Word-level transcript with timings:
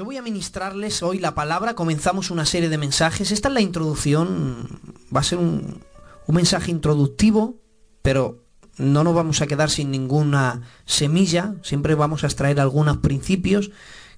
Yo 0.00 0.06
voy 0.06 0.16
a 0.16 0.22
ministrarles 0.22 1.02
hoy 1.02 1.18
la 1.18 1.34
palabra, 1.34 1.74
comenzamos 1.74 2.30
una 2.30 2.46
serie 2.46 2.70
de 2.70 2.78
mensajes. 2.78 3.32
Esta 3.32 3.48
es 3.48 3.54
la 3.54 3.60
introducción, 3.60 4.80
va 5.14 5.20
a 5.20 5.22
ser 5.22 5.36
un, 5.36 5.84
mensaje 6.26 6.70
introductivo, 6.70 7.56
pero 8.00 8.42
no 8.78 9.04
nos 9.04 9.14
vamos 9.14 9.42
a 9.42 9.46
quedar 9.46 9.68
sin 9.68 9.90
ninguna 9.90 10.62
semilla, 10.86 11.56
siempre 11.62 11.94
vamos 11.94 12.24
a 12.24 12.28
extraer 12.28 12.60
algunos 12.60 12.96
principios 12.96 13.72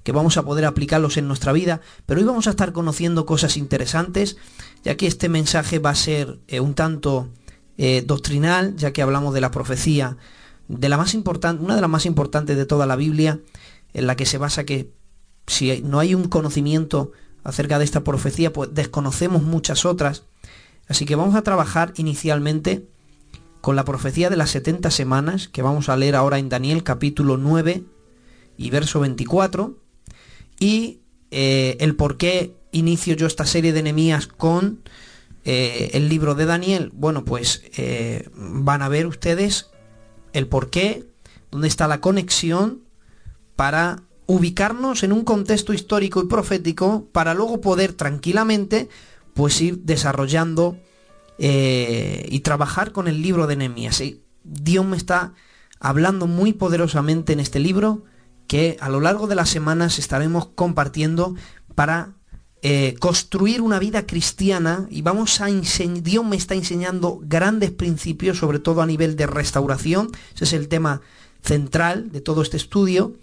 que 0.04 0.12
vamos 0.12 0.36
a 0.36 0.44
poder 0.44 0.66
aplicarlos 0.66 1.16
en 1.16 1.26
nuestra 1.26 1.50
vida, 1.50 1.80
pero 2.06 2.20
hoy 2.20 2.26
vamos 2.26 2.46
a 2.46 2.50
estar 2.50 2.72
conociendo 2.72 3.26
cosas 3.26 3.56
interesantes, 3.56 4.36
ya 4.84 4.96
que 4.96 5.08
este 5.08 5.28
mensaje 5.28 5.80
va 5.80 5.90
a 5.90 5.96
ser 5.96 6.38
eh, 6.46 6.60
un 6.60 6.74
tanto 6.74 7.28
eh, 7.76 8.04
doctrinal, 8.06 8.76
ya 8.76 8.92
que 8.92 9.02
hablamos 9.02 9.34
de 9.34 9.40
la 9.40 9.50
profecía, 9.50 10.16
de 10.68 10.88
la 10.88 10.96
más 10.96 11.12
importante, 11.12 11.64
una 11.64 11.74
de 11.74 11.80
las 11.80 11.90
más 11.90 12.06
importantes 12.06 12.56
de 12.56 12.66
toda 12.66 12.86
la 12.86 12.94
Biblia, 12.94 13.40
en 13.94 14.06
la 14.06 14.14
que 14.14 14.26
se 14.26 14.38
basa 14.38 14.62
que 14.62 15.01
si 15.46 15.82
no 15.82 15.98
hay 15.98 16.14
un 16.14 16.28
conocimiento 16.28 17.12
acerca 17.44 17.78
de 17.78 17.84
esta 17.84 18.04
profecía, 18.04 18.52
pues 18.52 18.72
desconocemos 18.72 19.42
muchas 19.42 19.84
otras. 19.84 20.24
Así 20.88 21.04
que 21.04 21.16
vamos 21.16 21.34
a 21.34 21.42
trabajar 21.42 21.92
inicialmente 21.96 22.86
con 23.60 23.76
la 23.76 23.84
profecía 23.84 24.28
de 24.28 24.36
las 24.36 24.50
70 24.50 24.90
semanas, 24.90 25.48
que 25.48 25.62
vamos 25.62 25.88
a 25.88 25.96
leer 25.96 26.16
ahora 26.16 26.38
en 26.38 26.48
Daniel 26.48 26.82
capítulo 26.82 27.36
9 27.36 27.84
y 28.56 28.70
verso 28.70 29.00
24, 29.00 29.76
y 30.58 31.00
eh, 31.30 31.76
el 31.80 31.94
por 31.96 32.16
qué 32.16 32.54
inicio 32.72 33.14
yo 33.14 33.26
esta 33.26 33.46
serie 33.46 33.72
de 33.72 33.80
enemías 33.80 34.26
con 34.26 34.80
eh, 35.44 35.90
el 35.94 36.08
libro 36.08 36.34
de 36.34 36.46
Daniel. 36.46 36.90
Bueno, 36.94 37.24
pues 37.24 37.62
eh, 37.76 38.28
van 38.34 38.82
a 38.82 38.88
ver 38.88 39.06
ustedes 39.06 39.70
el 40.32 40.46
por 40.46 40.70
qué, 40.70 41.06
dónde 41.50 41.68
está 41.68 41.88
la 41.88 42.00
conexión 42.00 42.82
para 43.56 44.02
ubicarnos 44.32 45.02
en 45.02 45.12
un 45.12 45.24
contexto 45.24 45.74
histórico 45.74 46.22
y 46.22 46.26
profético 46.26 47.06
para 47.12 47.34
luego 47.34 47.60
poder 47.60 47.92
tranquilamente 47.92 48.88
pues 49.34 49.60
ir 49.60 49.80
desarrollando 49.80 50.78
y 51.38 52.40
trabajar 52.40 52.92
con 52.92 53.08
el 53.08 53.20
libro 53.20 53.46
de 53.46 53.56
Nehemías. 53.56 54.00
Dios 54.44 54.86
me 54.86 54.96
está 54.96 55.34
hablando 55.80 56.26
muy 56.26 56.52
poderosamente 56.52 57.32
en 57.32 57.40
este 57.40 57.58
libro 57.58 58.04
que 58.46 58.76
a 58.80 58.88
lo 58.88 59.00
largo 59.00 59.26
de 59.26 59.34
las 59.34 59.50
semanas 59.50 59.98
estaremos 59.98 60.46
compartiendo 60.54 61.34
para 61.74 62.14
eh, 62.62 62.94
construir 63.00 63.60
una 63.60 63.80
vida 63.80 64.06
cristiana 64.06 64.86
y 64.88 65.02
vamos 65.02 65.40
a 65.40 65.48
enseñar, 65.48 66.02
Dios 66.02 66.24
me 66.24 66.36
está 66.36 66.54
enseñando 66.54 67.20
grandes 67.22 67.72
principios, 67.72 68.38
sobre 68.38 68.60
todo 68.60 68.82
a 68.82 68.86
nivel 68.86 69.16
de 69.16 69.26
restauración, 69.26 70.10
ese 70.34 70.44
es 70.44 70.52
el 70.52 70.68
tema 70.68 71.00
central 71.42 72.12
de 72.12 72.20
todo 72.20 72.40
este 72.42 72.56
estudio, 72.56 73.16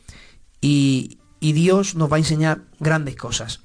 y, 0.61 1.17
Dios 1.39 1.95
nos 1.95 2.11
va 2.11 2.17
a 2.17 2.19
enseñar 2.19 2.63
grandes 2.79 3.15
cosas. 3.15 3.61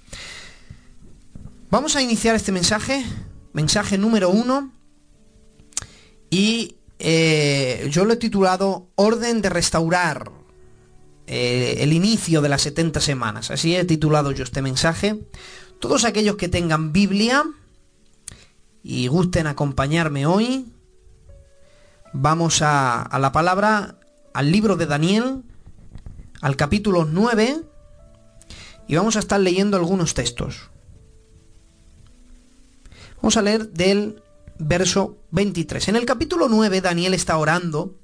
Vamos 1.70 1.96
a 1.96 2.02
iniciar 2.02 2.36
este 2.36 2.52
mensaje, 2.52 3.04
mensaje 3.52 3.98
número 3.98 4.30
uno, 4.30 4.72
y 6.30 6.76
eh, 7.00 7.88
yo 7.90 8.04
lo 8.04 8.12
he 8.12 8.16
titulado 8.16 8.88
Orden 8.94 9.42
de 9.42 9.48
Restaurar. 9.50 10.30
Eh, 11.26 11.76
el 11.78 11.94
inicio 11.94 12.42
de 12.42 12.50
las 12.50 12.60
70 12.62 13.00
semanas. 13.00 13.50
Así 13.50 13.74
he 13.74 13.84
titulado 13.86 14.30
yo 14.32 14.44
este 14.44 14.60
mensaje. 14.60 15.18
Todos 15.80 16.04
aquellos 16.04 16.36
que 16.36 16.50
tengan 16.50 16.92
Biblia 16.92 17.44
y 18.82 19.06
gusten 19.06 19.46
acompañarme 19.46 20.27
hoy, 20.27 20.70
vamos 22.12 22.60
a 22.60 23.08
la 23.18 23.33
palabra, 23.33 23.96
al 24.34 24.52
libro 24.52 24.77
de 24.77 24.84
Daniel, 24.84 25.44
al 26.44 26.56
capítulo 26.56 27.06
9, 27.06 27.62
y 28.86 28.96
vamos 28.96 29.16
a 29.16 29.20
estar 29.20 29.40
leyendo 29.40 29.78
algunos 29.78 30.12
textos. 30.12 30.68
Vamos 33.16 33.38
a 33.38 33.42
leer 33.42 33.70
del 33.70 34.22
verso 34.58 35.16
23. 35.30 35.88
En 35.88 35.96
el 35.96 36.04
capítulo 36.04 36.50
9 36.50 36.83
Daniel 36.83 37.14
está 37.14 37.38
orando 37.38 37.96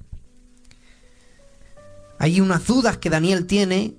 hay 2.18 2.40
unas 2.40 2.66
dudas 2.66 2.96
que 2.96 3.10
Daniel 3.10 3.46
tiene 3.46 3.96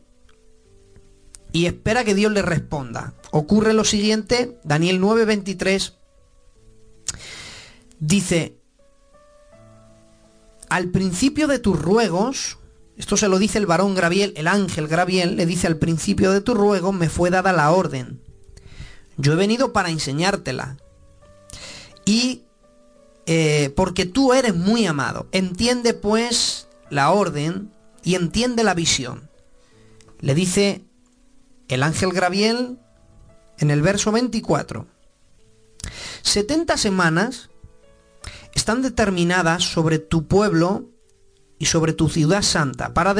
y 1.51 1.67
espera 1.67 2.03
que 2.03 2.15
Dios 2.15 2.31
le 2.31 2.41
responda. 2.41 3.13
Ocurre 3.29 3.73
lo 3.73 3.83
siguiente, 3.83 4.59
Daniel 4.63 4.99
9:23 4.99 5.93
dice, 7.99 8.57
al 10.67 10.89
principio 10.89 11.47
de 11.47 11.59
tus 11.59 11.79
ruegos, 11.79 12.57
esto 13.01 13.17
se 13.17 13.27
lo 13.27 13.39
dice 13.39 13.57
el 13.57 13.65
varón 13.65 13.95
Graviel, 13.95 14.31
el 14.37 14.47
ángel 14.47 14.87
Graviel, 14.87 15.35
le 15.35 15.47
dice 15.47 15.65
al 15.65 15.77
principio 15.77 16.31
de 16.31 16.39
tus 16.39 16.55
ruegos 16.55 16.93
me 16.93 17.09
fue 17.09 17.31
dada 17.31 17.51
la 17.51 17.71
orden. 17.71 18.21
Yo 19.17 19.33
he 19.33 19.35
venido 19.35 19.73
para 19.73 19.89
enseñártela. 19.89 20.77
Y 22.05 22.43
eh, 23.25 23.73
porque 23.75 24.05
tú 24.05 24.33
eres 24.33 24.53
muy 24.53 24.85
amado. 24.85 25.25
Entiende 25.31 25.95
pues 25.95 26.67
la 26.91 27.09
orden 27.09 27.73
y 28.03 28.13
entiende 28.13 28.63
la 28.63 28.75
visión. 28.75 29.31
Le 30.19 30.35
dice 30.35 30.83
el 31.69 31.81
ángel 31.81 32.13
Graviel 32.13 32.77
en 33.57 33.71
el 33.71 33.81
verso 33.81 34.11
24. 34.11 34.85
70 36.21 36.77
semanas 36.77 37.49
están 38.53 38.83
determinadas 38.83 39.63
sobre 39.63 39.97
tu 39.97 40.27
pueblo 40.27 40.90
y 41.61 41.67
sobre 41.67 41.93
tu 41.93 42.09
ciudad 42.09 42.41
santa 42.41 42.91
para, 42.95 43.15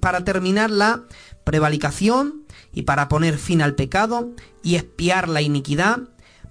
para 0.00 0.22
terminar 0.22 0.70
la 0.70 1.04
prevaricación 1.44 2.42
y 2.70 2.82
para 2.82 3.08
poner 3.08 3.38
fin 3.38 3.62
al 3.62 3.74
pecado 3.74 4.32
y 4.62 4.74
espiar 4.74 5.30
la 5.30 5.40
iniquidad, 5.40 6.00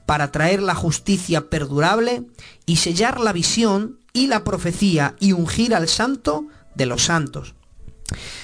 para 0.07 0.31
traer 0.31 0.63
la 0.63 0.73
justicia 0.73 1.51
perdurable 1.51 2.23
y 2.65 2.77
sellar 2.77 3.19
la 3.19 3.31
visión 3.31 3.99
y 4.11 4.25
la 4.25 4.43
profecía 4.43 5.15
y 5.19 5.33
ungir 5.33 5.75
al 5.75 5.87
santo 5.87 6.47
de 6.73 6.87
los 6.87 7.03
santos. 7.03 7.53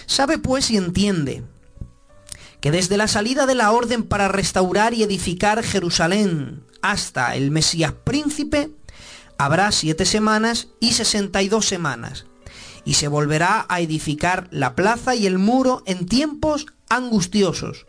Sabe 0.05 0.37
pues 0.37 0.69
y 0.69 0.77
entiende 0.77 1.43
que 2.59 2.69
desde 2.69 2.97
la 2.97 3.07
salida 3.07 3.47
de 3.47 3.55
la 3.55 3.71
orden 3.71 4.03
para 4.03 4.27
restaurar 4.27 4.93
y 4.93 5.01
edificar 5.01 5.63
Jerusalén 5.63 6.63
hasta 6.83 7.35
el 7.35 7.49
Mesías 7.49 7.93
príncipe, 8.03 8.69
habrá 9.39 9.71
siete 9.71 10.05
semanas 10.05 10.67
y 10.79 10.91
sesenta 10.93 11.41
y 11.41 11.49
dos 11.49 11.65
semanas, 11.65 12.25
y 12.85 12.95
se 12.95 13.07
volverá 13.07 13.65
a 13.69 13.79
edificar 13.81 14.47
la 14.51 14.75
plaza 14.75 15.15
y 15.15 15.27
el 15.27 15.37
muro 15.37 15.83
en 15.85 16.05
tiempos 16.05 16.67
angustiosos. 16.89 17.85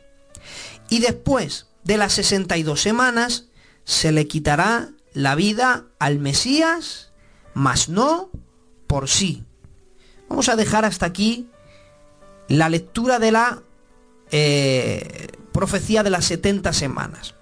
Y 0.89 1.01
después 1.01 1.67
de 1.85 1.97
las 1.97 2.13
sesenta 2.13 2.57
y 2.57 2.63
dos 2.63 2.83
semanas, 2.83 3.47
se 3.85 4.13
le 4.13 4.29
quitará 4.29 4.91
la 5.15 5.35
vida 5.35 5.87
al 5.99 6.19
Mesías, 6.19 7.13
mas 7.55 7.89
no 7.89 8.31
por 8.87 9.09
sí. 9.09 9.45
Vamos 10.29 10.49
a 10.49 10.57
dejar 10.57 10.85
hasta 10.85 11.07
aquí 11.07 11.49
la 12.49 12.69
lectura 12.69 13.19
de 13.19 13.33
la 13.33 13.63
eh, 14.31 15.29
profecía 15.53 16.03
de 16.03 16.11
las 16.11 16.27
70 16.27 16.73
semanas. 16.73 17.35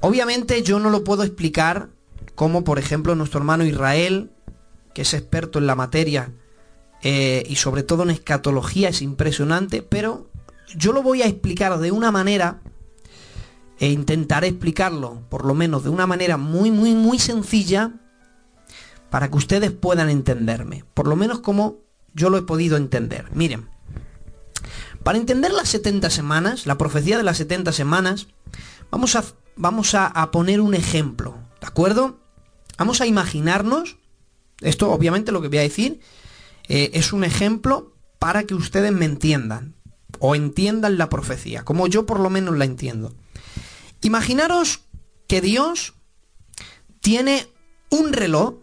Obviamente 0.00 0.62
yo 0.62 0.78
no 0.78 0.90
lo 0.90 1.04
puedo 1.04 1.24
explicar 1.24 1.88
como 2.34 2.62
por 2.62 2.78
ejemplo 2.78 3.16
nuestro 3.16 3.38
hermano 3.38 3.64
Israel, 3.64 4.30
que 4.98 5.02
es 5.02 5.14
experto 5.14 5.60
en 5.60 5.68
la 5.68 5.76
materia 5.76 6.32
eh, 7.02 7.44
y 7.48 7.54
sobre 7.54 7.84
todo 7.84 8.02
en 8.02 8.10
escatología, 8.10 8.88
es 8.88 9.00
impresionante, 9.00 9.80
pero 9.80 10.28
yo 10.76 10.92
lo 10.92 11.04
voy 11.04 11.22
a 11.22 11.26
explicar 11.26 11.78
de 11.78 11.92
una 11.92 12.10
manera, 12.10 12.58
e 13.78 13.90
intentaré 13.90 14.48
explicarlo 14.48 15.22
por 15.28 15.44
lo 15.44 15.54
menos 15.54 15.84
de 15.84 15.90
una 15.90 16.08
manera 16.08 16.36
muy, 16.36 16.72
muy, 16.72 16.96
muy 16.96 17.20
sencilla, 17.20 17.92
para 19.08 19.30
que 19.30 19.36
ustedes 19.36 19.70
puedan 19.70 20.10
entenderme, 20.10 20.84
por 20.94 21.06
lo 21.06 21.14
menos 21.14 21.38
como 21.38 21.76
yo 22.12 22.28
lo 22.28 22.36
he 22.36 22.42
podido 22.42 22.76
entender. 22.76 23.26
Miren, 23.32 23.68
para 25.04 25.16
entender 25.16 25.52
las 25.52 25.68
70 25.68 26.10
semanas, 26.10 26.66
la 26.66 26.76
profecía 26.76 27.18
de 27.18 27.22
las 27.22 27.36
70 27.36 27.70
semanas, 27.70 28.26
vamos 28.90 29.14
a, 29.14 29.22
vamos 29.54 29.94
a, 29.94 30.28
poner 30.32 30.60
un 30.60 30.74
ejemplo, 30.74 31.36
¿de 31.60 31.68
acuerdo? 31.68 32.18
Vamos 32.76 33.00
a 33.00 33.06
imaginarnos, 33.06 33.97
esto 34.60 34.90
obviamente 34.90 35.32
lo 35.32 35.40
que 35.40 35.48
voy 35.48 35.58
a 35.58 35.62
decir 35.62 36.00
eh, 36.68 36.90
es 36.94 37.12
un 37.12 37.24
ejemplo 37.24 37.94
para 38.18 38.44
que 38.44 38.54
ustedes 38.54 38.92
me 38.92 39.04
entiendan, 39.04 39.74
o 40.18 40.34
entiendan 40.34 40.98
la 40.98 41.08
profecía, 41.08 41.64
como 41.64 41.86
yo 41.86 42.06
por 42.06 42.20
lo 42.20 42.30
menos 42.30 42.56
la 42.56 42.64
entiendo. 42.64 43.14
Imaginaros 44.02 44.80
que 45.26 45.40
Dios 45.40 45.94
tiene 47.00 47.46
un 47.90 48.12
reloj 48.12 48.56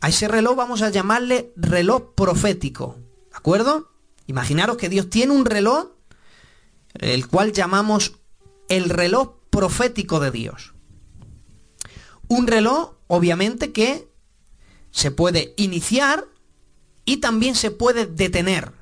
a 0.00 0.08
ese 0.08 0.28
reloj 0.28 0.56
vamos 0.56 0.82
a 0.82 0.90
llamarle 0.90 1.52
reloj 1.56 2.14
profético. 2.14 2.96
¿De 3.30 3.36
acuerdo? 3.36 3.90
Imaginaros 4.26 4.76
que 4.76 4.88
Dios 4.88 5.10
tiene 5.10 5.32
un 5.32 5.44
reloj, 5.44 5.88
el 6.94 7.26
cual 7.28 7.52
llamamos 7.52 8.16
el 8.68 8.88
reloj 8.88 9.34
profético 9.50 10.20
de 10.20 10.30
Dios. 10.30 10.72
Un 12.28 12.46
reloj, 12.46 12.94
obviamente, 13.08 13.72
que 13.72 14.08
se 14.90 15.10
puede 15.10 15.54
iniciar 15.56 16.26
y 17.04 17.18
también 17.18 17.54
se 17.54 17.70
puede 17.70 18.06
detener. 18.06 18.72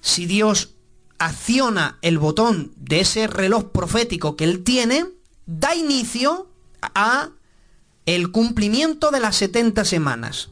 Si 0.00 0.26
Dios 0.26 0.74
acciona 1.18 1.98
el 2.02 2.18
botón 2.18 2.72
de 2.76 3.00
ese 3.00 3.26
reloj 3.26 3.70
profético 3.70 4.36
que 4.36 4.44
él 4.44 4.64
tiene, 4.64 5.06
da 5.46 5.74
inicio 5.74 6.50
a 6.80 7.30
el 8.06 8.32
cumplimiento 8.32 9.10
de 9.10 9.20
las 9.20 9.36
70 9.36 9.84
semanas. 9.84 10.50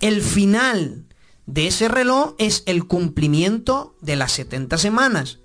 El 0.00 0.22
final 0.22 1.04
de 1.46 1.68
ese 1.68 1.88
reloj 1.88 2.34
es 2.38 2.62
el 2.66 2.86
cumplimiento 2.86 3.96
de 4.00 4.16
las 4.16 4.32
70 4.32 4.78
semanas. 4.78 5.38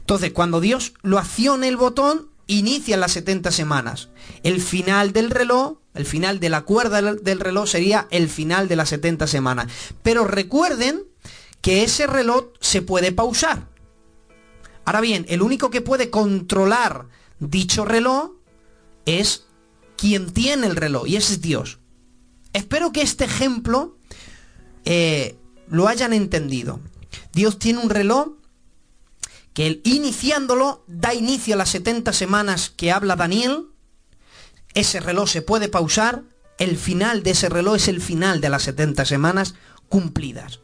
Entonces, 0.00 0.32
cuando 0.32 0.60
Dios 0.60 0.92
lo 1.02 1.18
acciona 1.18 1.66
el 1.66 1.78
botón, 1.78 2.28
inicia 2.46 2.96
las 2.96 3.12
70 3.12 3.50
semanas. 3.50 4.08
El 4.42 4.60
final 4.60 5.12
del 5.12 5.30
reloj, 5.30 5.78
el 5.94 6.06
final 6.06 6.40
de 6.40 6.50
la 6.50 6.62
cuerda 6.62 7.00
del 7.00 7.40
reloj 7.40 7.68
sería 7.68 8.08
el 8.10 8.28
final 8.28 8.68
de 8.68 8.76
las 8.76 8.90
70 8.90 9.26
semanas. 9.26 9.72
Pero 10.02 10.24
recuerden 10.26 11.02
que 11.60 11.84
ese 11.84 12.06
reloj 12.06 12.46
se 12.60 12.82
puede 12.82 13.12
pausar. 13.12 13.68
Ahora 14.84 15.00
bien, 15.00 15.24
el 15.28 15.40
único 15.40 15.70
que 15.70 15.80
puede 15.80 16.10
controlar 16.10 17.06
dicho 17.38 17.84
reloj 17.84 18.32
es 19.06 19.44
quien 19.96 20.32
tiene 20.32 20.66
el 20.66 20.76
reloj 20.76 21.06
y 21.06 21.16
ese 21.16 21.34
es 21.34 21.40
Dios. 21.40 21.78
Espero 22.52 22.92
que 22.92 23.02
este 23.02 23.24
ejemplo 23.24 23.96
eh, 24.84 25.36
lo 25.68 25.88
hayan 25.88 26.12
entendido. 26.12 26.80
Dios 27.32 27.58
tiene 27.58 27.80
un 27.80 27.90
reloj 27.90 28.34
que 29.54 29.68
él, 29.68 29.80
iniciándolo 29.84 30.84
da 30.86 31.14
inicio 31.14 31.54
a 31.54 31.58
las 31.58 31.70
70 31.70 32.12
semanas 32.12 32.70
que 32.76 32.92
habla 32.92 33.16
Daniel. 33.16 33.68
Ese 34.74 35.00
reloj 35.00 35.30
se 35.30 35.42
puede 35.42 35.68
pausar. 35.68 36.24
El 36.58 36.76
final 36.76 37.22
de 37.22 37.30
ese 37.30 37.48
reloj 37.48 37.76
es 37.76 37.88
el 37.88 38.00
final 38.00 38.40
de 38.40 38.50
las 38.50 38.64
70 38.64 39.04
semanas 39.04 39.54
cumplidas. 39.88 40.60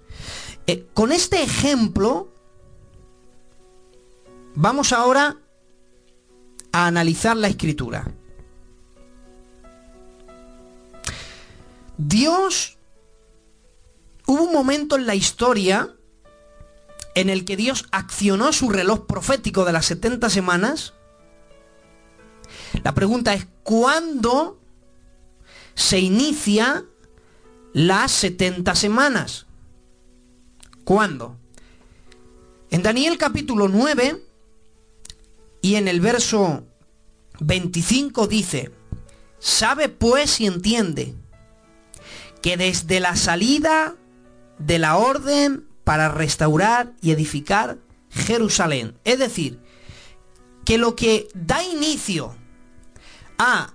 Eh, 0.67 0.87
con 0.93 1.13
este 1.13 1.43
ejemplo 1.43 2.33
vamos 4.55 4.93
ahora 4.93 5.37
a 6.73 6.87
analizar 6.87 7.37
la 7.37 7.49
escritura. 7.49 8.13
Dios, 11.97 12.79
hubo 14.27 14.45
un 14.45 14.53
momento 14.53 14.97
en 14.97 15.07
la 15.07 15.15
historia 15.15 15.95
en 17.15 17.31
el 17.31 17.45
que 17.45 17.57
Dios 17.57 17.87
accionó 17.91 18.53
su 18.53 18.71
reloj 18.71 19.07
profético 19.07 19.65
de 19.65 19.73
las 19.73 19.87
70 19.87 20.31
semanas. 20.31 20.95
La 22.83 22.95
pregunta 22.95 23.35
es, 23.35 23.47
¿cuándo 23.62 24.61
se 25.75 25.99
inicia 25.99 26.85
las 27.73 28.12
70 28.12 28.75
semanas? 28.75 29.47
¿Cuándo? 30.85 31.37
En 32.71 32.83
Daniel 32.83 33.19
capítulo 33.19 33.69
9 33.69 34.23
y 35.62 35.75
en 35.75 35.89
el 35.89 36.01
verso 36.01 36.65
25 37.41 38.27
dice, 38.27 38.71
sabe 39.39 39.89
pues 39.89 40.41
y 40.41 40.47
entiende 40.47 41.15
que 42.43 42.57
desde 42.57 43.01
la 43.01 43.17
salida 43.17 43.97
de 44.59 44.79
la 44.79 44.97
orden 44.97 45.70
para 45.85 46.09
restaurar 46.09 46.93
y 47.00 47.11
edificar 47.11 47.79
Jerusalén, 48.11 48.99
es 49.05 49.19
decir, 49.19 49.61
que 50.65 50.79
lo 50.79 50.94
que 50.97 51.29
da 51.35 51.62
inicio 51.62 52.35
a 53.38 53.73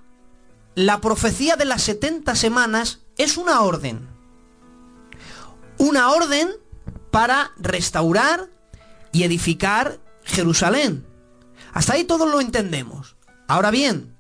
la 0.76 1.02
profecía 1.02 1.56
de 1.56 1.66
las 1.66 1.82
70 1.84 2.36
semanas 2.36 3.02
es 3.18 3.38
una 3.38 3.62
orden. 3.62 4.08
Una 5.78 6.12
orden 6.12 6.50
para 7.12 7.52
restaurar 7.58 8.50
y 9.12 9.24
edificar 9.24 10.00
Jerusalén. 10.26 11.06
Hasta 11.74 11.94
ahí 11.94 12.04
todos 12.04 12.30
lo 12.30 12.42
entendemos. 12.42 13.16
Ahora 13.48 13.72
bien, 13.72 14.16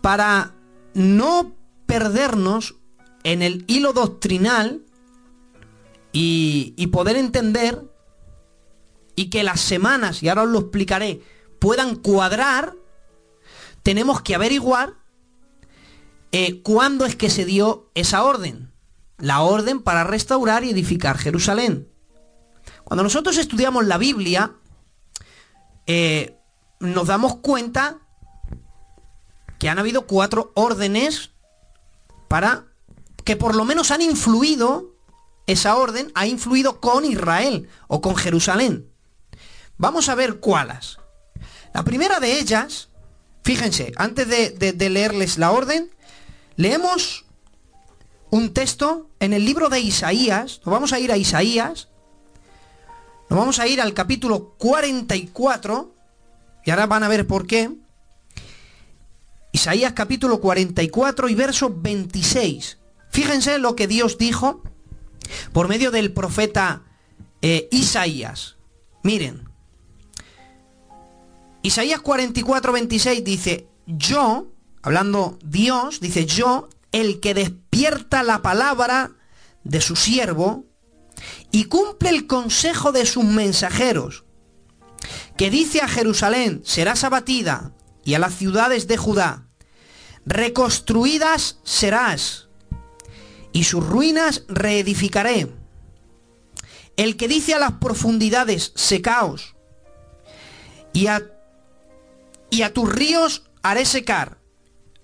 para 0.00 0.54
no 0.94 1.54
perdernos 1.86 2.76
en 3.24 3.42
el 3.42 3.64
hilo 3.66 3.92
doctrinal 3.92 4.85
y, 6.18 6.86
poder 6.86 7.16
entender 7.16 7.92
y 9.16 9.28
que 9.28 9.42
las 9.42 9.60
semanas, 9.60 10.22
y 10.22 10.28
ahora 10.28 10.44
os 10.44 10.48
lo 10.48 10.60
explicaré, 10.60 11.22
puedan 11.58 11.96
cuadrar, 11.96 12.74
tenemos 13.82 14.22
que 14.22 14.34
averiguar 14.34 14.94
eh, 16.32 16.62
cuándo 16.62 17.04
es 17.04 17.16
que 17.16 17.28
se 17.28 17.44
dio 17.44 17.90
esa 17.94 18.24
orden. 18.24 18.72
La 19.18 19.42
orden 19.42 19.82
para 19.82 20.04
restaurar 20.04 20.64
y 20.64 20.70
edificar 20.70 21.18
Jerusalén. 21.18 21.88
Cuando 22.84 23.02
nosotros 23.02 23.36
estudiamos 23.36 23.86
la 23.86 23.98
Biblia, 23.98 24.54
eh, 25.86 26.38
nos 26.80 27.06
damos 27.08 27.36
cuenta 27.36 27.98
que 29.58 29.68
han 29.68 29.78
habido 29.78 30.06
cuatro 30.06 30.52
órdenes 30.54 31.30
para 32.28 32.64
que 33.24 33.36
por 33.36 33.54
lo 33.54 33.64
menos 33.64 33.90
han 33.90 34.02
influido, 34.02 34.95
esa 35.46 35.76
orden 35.76 36.10
ha 36.14 36.26
influido 36.26 36.80
con 36.80 37.04
Israel 37.04 37.68
o 37.88 38.00
con 38.00 38.16
Jerusalén. 38.16 38.90
Vamos 39.78 40.08
a 40.08 40.14
ver 40.14 40.40
cuáles. 40.40 40.98
La 41.72 41.84
primera 41.84 42.20
de 42.20 42.38
ellas, 42.38 42.88
fíjense, 43.42 43.92
antes 43.96 44.28
de, 44.28 44.90
leerles 44.90 45.38
la 45.38 45.52
orden, 45.52 45.90
leemos 46.56 47.24
un 48.30 48.52
texto 48.52 49.10
en 49.20 49.32
el 49.32 49.44
libro 49.44 49.68
de 49.68 49.80
Isaías, 49.80 50.60
nos 50.64 50.72
vamos 50.72 50.92
a 50.92 50.98
ir 50.98 51.12
a 51.12 51.16
Isaías, 51.16 51.88
nos 53.28 53.38
vamos 53.38 53.58
a 53.58 53.66
ir 53.66 53.80
al 53.80 53.94
capítulo 53.94 54.54
44, 54.58 55.94
y 56.64 56.70
ahora 56.70 56.86
van 56.86 57.04
a 57.04 57.08
ver 57.08 57.26
por 57.26 57.46
qué. 57.46 57.70
Isaías 59.52 59.92
capítulo 59.92 60.40
44 60.40 61.28
y 61.28 61.34
verso 61.34 61.72
26. 61.74 62.78
Fíjense 63.10 63.58
lo 63.58 63.76
que 63.76 63.86
Dios 63.86 64.18
dijo 64.18 64.62
por 65.52 65.68
medio 65.68 65.90
del 65.90 66.12
profeta 66.12 66.82
eh, 67.42 67.68
Isaías. 67.70 68.56
Miren, 69.02 69.48
Isaías 71.62 72.00
44, 72.00 72.72
26 72.72 73.24
dice, 73.24 73.68
yo, 73.86 74.52
hablando 74.82 75.38
Dios, 75.44 76.00
dice, 76.00 76.26
yo, 76.26 76.68
el 76.92 77.20
que 77.20 77.34
despierta 77.34 78.22
la 78.22 78.42
palabra 78.42 79.12
de 79.64 79.80
su 79.80 79.96
siervo 79.96 80.64
y 81.50 81.64
cumple 81.64 82.10
el 82.10 82.26
consejo 82.26 82.92
de 82.92 83.04
sus 83.06 83.24
mensajeros, 83.24 84.24
que 85.36 85.50
dice 85.50 85.80
a 85.80 85.88
Jerusalén, 85.88 86.62
serás 86.64 87.04
abatida, 87.04 87.72
y 88.04 88.14
a 88.14 88.20
las 88.20 88.34
ciudades 88.36 88.86
de 88.86 88.96
Judá, 88.96 89.48
reconstruidas 90.24 91.58
serás 91.64 92.45
y 93.56 93.64
sus 93.64 93.82
ruinas 93.82 94.42
reedificaré. 94.48 95.50
El 96.98 97.16
que 97.16 97.26
dice 97.26 97.54
a 97.54 97.58
las 97.58 97.72
profundidades, 97.72 98.72
secaos, 98.74 99.54
y 100.92 101.06
a, 101.06 101.22
y 102.50 102.60
a 102.60 102.74
tus 102.74 102.92
ríos 102.92 103.44
haré 103.62 103.86
secar. 103.86 104.36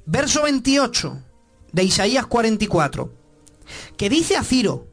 Verso 0.04 0.42
28 0.42 1.18
de 1.73 1.85
Isaías 1.85 2.26
44, 2.26 3.11
que 3.97 4.11
dice 4.11 4.37
a 4.37 4.44
Ciro, 4.44 4.87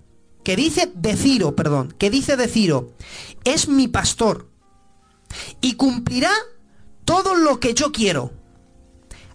que 0.45 0.55
dice 0.55 0.89
de 0.95 1.17
Ciro, 1.17 1.53
perdón, 1.53 1.93
que 1.99 2.09
dice 2.09 2.37
de 2.37 2.47
Ciro, 2.47 2.93
es 3.43 3.67
mi 3.67 3.89
pastor, 3.89 4.47
y 5.59 5.73
cumplirá 5.73 6.31
todo 7.03 7.35
lo 7.35 7.59
que 7.59 7.73
yo 7.73 7.91
quiero. 7.91 8.31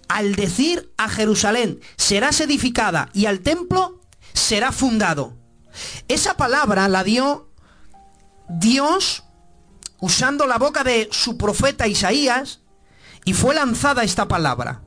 Al 0.08 0.34
decir 0.34 0.94
a 0.96 1.10
Jerusalén, 1.10 1.80
serás 1.98 2.40
edificada, 2.40 3.10
y 3.12 3.26
al 3.26 3.40
templo 3.40 4.00
será 4.34 4.72
fundado. 4.72 5.38
Esa 6.08 6.36
palabra 6.36 6.88
la 6.88 7.02
dio 7.02 7.48
Dios 8.48 9.24
usando 10.00 10.46
la 10.46 10.58
boca 10.58 10.84
de 10.84 11.08
su 11.10 11.38
profeta 11.38 11.86
Isaías 11.86 12.60
y 13.24 13.32
fue 13.32 13.54
lanzada 13.54 14.04
esta 14.04 14.28
palabra. 14.28 14.82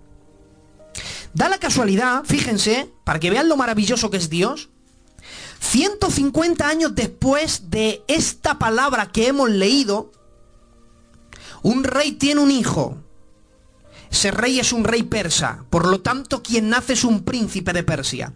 Da 1.34 1.50
la 1.50 1.58
casualidad, 1.58 2.24
fíjense, 2.24 2.92
para 3.04 3.20
que 3.20 3.32
vean 3.32 3.50
lo 3.50 3.58
maravilloso 3.58 4.12
que 4.12 4.18
es 4.18 4.30
Dios, 4.30 4.70
150 5.60 6.68
años 6.68 6.94
después 6.94 7.70
de 7.70 8.04
esta 8.08 8.60
palabra 8.60 9.12
que 9.12 9.28
hemos 9.28 9.50
leído, 9.50 10.12
un 11.64 11.84
rey 11.84 12.14
tiene 12.14 12.42
un 12.42 12.52
hijo. 12.52 12.98
Ese 14.12 14.32
rey 14.32 14.60
es 14.60 14.72
un 14.72 14.84
rey 14.84 15.04
persa, 15.04 15.66
por 15.70 15.88
lo 15.88 16.02
tanto 16.02 16.42
quien 16.42 16.70
nace 16.70 16.94
es 16.94 17.04
un 17.04 17.24
príncipe 17.24 17.74
de 17.74 17.84
Persia. 17.84 18.34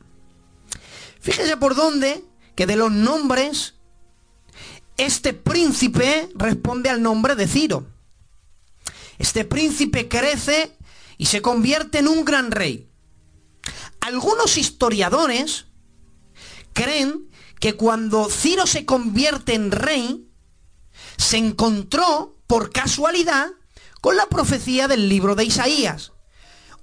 Fíjese 1.21 1.55
por 1.55 1.75
dónde 1.75 2.25
que 2.55 2.65
de 2.65 2.75
los 2.75 2.91
nombres, 2.91 3.75
este 4.97 5.33
príncipe 5.33 6.29
responde 6.35 6.89
al 6.89 7.01
nombre 7.01 7.35
de 7.35 7.47
Ciro. 7.47 7.87
Este 9.19 9.45
príncipe 9.45 10.07
crece 10.07 10.77
y 11.17 11.27
se 11.27 11.41
convierte 11.41 11.99
en 11.99 12.07
un 12.07 12.25
gran 12.25 12.51
rey. 12.51 12.89
Algunos 13.99 14.57
historiadores 14.57 15.67
creen 16.73 17.29
que 17.59 17.75
cuando 17.75 18.27
Ciro 18.29 18.65
se 18.65 18.85
convierte 18.85 19.53
en 19.53 19.69
rey, 19.69 20.27
se 21.17 21.37
encontró 21.37 22.35
por 22.47 22.71
casualidad 22.71 23.47
con 24.01 24.17
la 24.17 24.25
profecía 24.25 24.87
del 24.87 25.07
libro 25.07 25.35
de 25.35 25.45
Isaías. 25.45 26.13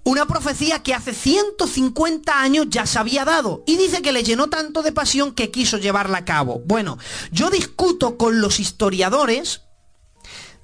Una 0.09 0.25
profecía 0.25 0.83
que 0.83 0.95
hace 0.95 1.12
150 1.12 2.41
años 2.41 2.69
ya 2.71 2.87
se 2.87 2.99
había 2.99 3.27
dado. 3.27 3.62
Y 3.67 3.77
dice 3.77 4.00
que 4.00 4.11
le 4.11 4.23
llenó 4.23 4.49
tanto 4.49 4.81
de 4.81 4.91
pasión 4.91 5.33
que 5.33 5.50
quiso 5.50 5.77
llevarla 5.77 6.17
a 6.17 6.25
cabo. 6.25 6.62
Bueno, 6.65 6.97
yo 7.31 7.50
discuto 7.50 8.17
con 8.17 8.41
los 8.41 8.59
historiadores 8.59 9.65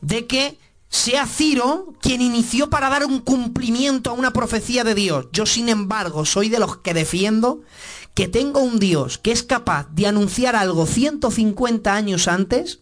de 0.01 0.27
que 0.27 0.59
sea 0.89 1.27
Ciro 1.27 1.93
quien 2.01 2.23
inició 2.23 2.71
para 2.71 2.89
dar 2.89 3.05
un 3.05 3.21
cumplimiento 3.21 4.09
a 4.09 4.15
una 4.15 4.33
profecía 4.33 4.83
de 4.83 4.95
Dios. 4.95 5.27
Yo, 5.31 5.45
sin 5.45 5.69
embargo, 5.69 6.25
soy 6.25 6.49
de 6.49 6.59
los 6.59 6.79
que 6.79 6.95
defiendo 6.95 7.61
que 8.15 8.29
tengo 8.29 8.61
un 8.61 8.79
Dios 8.79 9.19
que 9.19 9.33
es 9.33 9.43
capaz 9.43 9.89
de 9.91 10.07
anunciar 10.07 10.57
algo 10.57 10.87
150 10.87 11.93
años 11.93 12.29
antes 12.29 12.81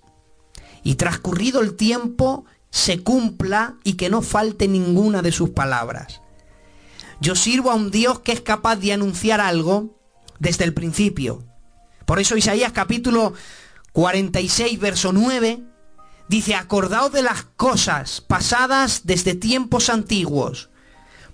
y 0.85 0.95
transcurrido 0.95 1.61
el 1.61 1.75
tiempo 1.75 2.45
se 2.71 3.03
cumpla 3.03 3.75
y 3.83 3.95
que 3.95 4.11
no 4.11 4.23
falte 4.23 4.69
ninguna 4.69 5.23
de 5.23 5.33
sus 5.33 5.51
palabras. 5.51 6.22
Yo 7.23 7.37
sirvo 7.37 7.71
a 7.71 7.77
un 7.77 7.93
Dios 7.93 8.19
que 8.19 8.33
es 8.33 8.41
capaz 8.41 8.75
de 8.75 8.93
anunciar 8.93 9.41
algo 9.41 9.97
desde 10.41 10.65
el 10.65 10.75
principio. 10.75 11.45
Por 12.05 12.19
eso 12.19 12.37
Isaías 12.37 12.73
capítulo 12.73 13.33
46, 13.93 14.81
verso 14.81 15.13
9, 15.13 15.63
dice, 16.29 16.57
acordaos 16.57 17.13
de 17.13 17.23
las 17.23 17.45
cosas 17.45 18.23
pasadas 18.23 19.03
desde 19.05 19.37
tiempos 19.37 19.89
antiguos, 19.89 20.71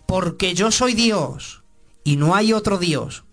porque 0.04 0.52
yo 0.52 0.70
soy 0.70 0.92
Dios 0.92 1.62
y 2.04 2.16
no 2.16 2.34
hay 2.34 2.52
otro 2.52 2.76
Dios. 2.76 3.24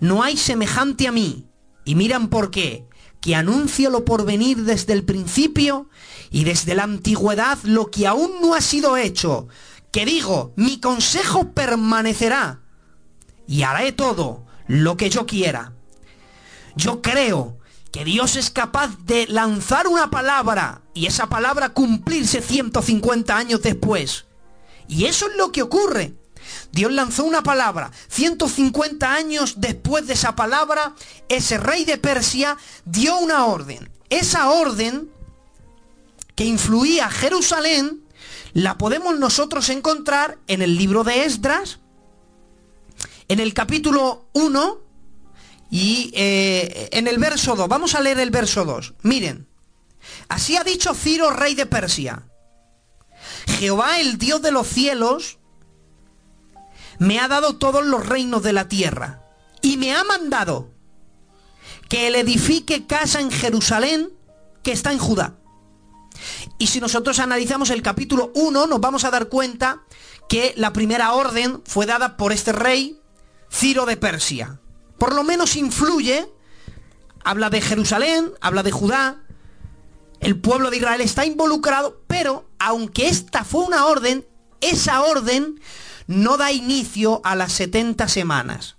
No 0.00 0.22
hay 0.22 0.38
semejante 0.38 1.08
a 1.08 1.12
mí. 1.12 1.46
Y 1.84 1.94
miran 1.94 2.28
por 2.28 2.50
qué, 2.50 2.86
que 3.20 3.34
anuncio 3.34 3.90
lo 3.90 4.06
por 4.06 4.24
venir 4.24 4.64
desde 4.64 4.94
el 4.94 5.04
principio 5.04 5.90
y 6.30 6.44
desde 6.44 6.74
la 6.74 6.84
antigüedad 6.84 7.58
lo 7.64 7.90
que 7.90 8.06
aún 8.06 8.30
no 8.40 8.54
ha 8.54 8.62
sido 8.62 8.96
hecho, 8.96 9.48
que 9.92 10.06
digo, 10.06 10.52
mi 10.56 10.80
consejo 10.80 11.52
permanecerá 11.52 12.60
y 13.46 13.62
haré 13.62 13.92
todo 13.92 14.44
lo 14.66 14.96
que 14.96 15.10
yo 15.10 15.26
quiera. 15.26 15.72
Yo 16.74 17.02
creo 17.02 17.58
que 17.92 18.04
Dios 18.06 18.36
es 18.36 18.50
capaz 18.50 18.96
de 19.04 19.26
lanzar 19.26 19.86
una 19.86 20.10
palabra 20.10 20.80
y 20.94 21.06
esa 21.06 21.28
palabra 21.28 21.68
cumplirse 21.68 22.40
150 22.40 23.36
años 23.36 23.60
después. 23.62 24.24
Y 24.88 25.04
eso 25.04 25.28
es 25.28 25.36
lo 25.36 25.52
que 25.52 25.62
ocurre. 25.62 26.14
Dios 26.72 26.90
lanzó 26.90 27.24
una 27.24 27.42
palabra. 27.42 27.92
150 28.08 29.12
años 29.12 29.56
después 29.58 30.06
de 30.06 30.14
esa 30.14 30.34
palabra, 30.34 30.94
ese 31.28 31.58
rey 31.58 31.84
de 31.84 31.98
Persia 31.98 32.56
dio 32.86 33.18
una 33.18 33.44
orden. 33.44 33.90
Esa 34.08 34.50
orden 34.50 35.10
que 36.34 36.44
influía 36.44 37.06
a 37.06 37.10
Jerusalén 37.10 38.01
la 38.54 38.76
podemos 38.78 39.18
nosotros 39.18 39.68
encontrar 39.68 40.38
en 40.46 40.62
el 40.62 40.76
libro 40.76 41.04
de 41.04 41.24
Esdras, 41.24 41.80
en 43.28 43.40
el 43.40 43.54
capítulo 43.54 44.28
1 44.34 44.78
y 45.70 46.12
eh, 46.14 46.90
en 46.92 47.06
el 47.06 47.18
verso 47.18 47.56
2. 47.56 47.68
Vamos 47.68 47.94
a 47.94 48.00
leer 48.00 48.18
el 48.18 48.30
verso 48.30 48.64
2. 48.64 48.94
Miren, 49.02 49.48
así 50.28 50.56
ha 50.56 50.64
dicho 50.64 50.94
Ciro, 50.94 51.30
rey 51.30 51.54
de 51.54 51.66
Persia. 51.66 52.24
Jehová, 53.58 54.00
el 54.00 54.18
Dios 54.18 54.42
de 54.42 54.50
los 54.50 54.66
cielos, 54.68 55.38
me 56.98 57.18
ha 57.18 57.28
dado 57.28 57.56
todos 57.56 57.84
los 57.86 58.06
reinos 58.06 58.42
de 58.42 58.52
la 58.52 58.68
tierra 58.68 59.22
y 59.62 59.76
me 59.76 59.94
ha 59.94 60.04
mandado 60.04 60.70
que 61.88 62.08
él 62.08 62.16
edifique 62.16 62.86
casa 62.86 63.20
en 63.20 63.30
Jerusalén 63.30 64.10
que 64.62 64.72
está 64.72 64.92
en 64.92 64.98
Judá. 64.98 65.36
Y 66.58 66.66
si 66.68 66.80
nosotros 66.80 67.18
analizamos 67.18 67.70
el 67.70 67.82
capítulo 67.82 68.32
1, 68.34 68.66
nos 68.66 68.80
vamos 68.80 69.04
a 69.04 69.10
dar 69.10 69.28
cuenta 69.28 69.82
que 70.28 70.54
la 70.56 70.72
primera 70.72 71.12
orden 71.12 71.62
fue 71.64 71.86
dada 71.86 72.16
por 72.16 72.32
este 72.32 72.52
rey, 72.52 72.98
Ciro 73.50 73.86
de 73.86 73.96
Persia. 73.96 74.60
Por 74.98 75.14
lo 75.14 75.24
menos 75.24 75.56
influye, 75.56 76.28
habla 77.24 77.50
de 77.50 77.60
Jerusalén, 77.60 78.32
habla 78.40 78.62
de 78.62 78.70
Judá, 78.72 79.22
el 80.20 80.38
pueblo 80.38 80.70
de 80.70 80.76
Israel 80.76 81.00
está 81.00 81.26
involucrado, 81.26 82.00
pero 82.06 82.48
aunque 82.58 83.08
esta 83.08 83.44
fue 83.44 83.64
una 83.64 83.86
orden, 83.86 84.24
esa 84.60 85.02
orden 85.02 85.60
no 86.06 86.36
da 86.36 86.52
inicio 86.52 87.20
a 87.24 87.34
las 87.34 87.52
70 87.52 88.06
semanas. 88.06 88.76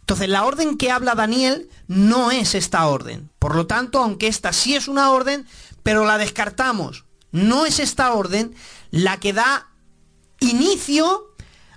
Entonces 0.00 0.28
la 0.28 0.44
orden 0.44 0.76
que 0.76 0.90
habla 0.90 1.14
Daniel 1.14 1.70
no 1.86 2.30
es 2.30 2.54
esta 2.54 2.86
orden. 2.86 3.30
Por 3.38 3.54
lo 3.54 3.66
tanto, 3.66 4.00
aunque 4.00 4.26
esta 4.26 4.52
sí 4.52 4.74
es 4.74 4.88
una 4.88 5.10
orden, 5.10 5.46
pero 5.82 6.04
la 6.04 6.18
descartamos. 6.18 7.04
No 7.30 7.66
es 7.66 7.78
esta 7.78 8.12
orden 8.12 8.54
la 8.90 9.18
que 9.18 9.32
da 9.32 9.70
inicio 10.40 11.34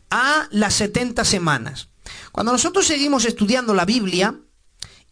a 0.09 0.47
las 0.51 0.73
70 0.75 1.23
semanas. 1.25 1.89
Cuando 2.31 2.51
nosotros 2.51 2.85
seguimos 2.85 3.25
estudiando 3.25 3.73
la 3.73 3.85
Biblia 3.85 4.35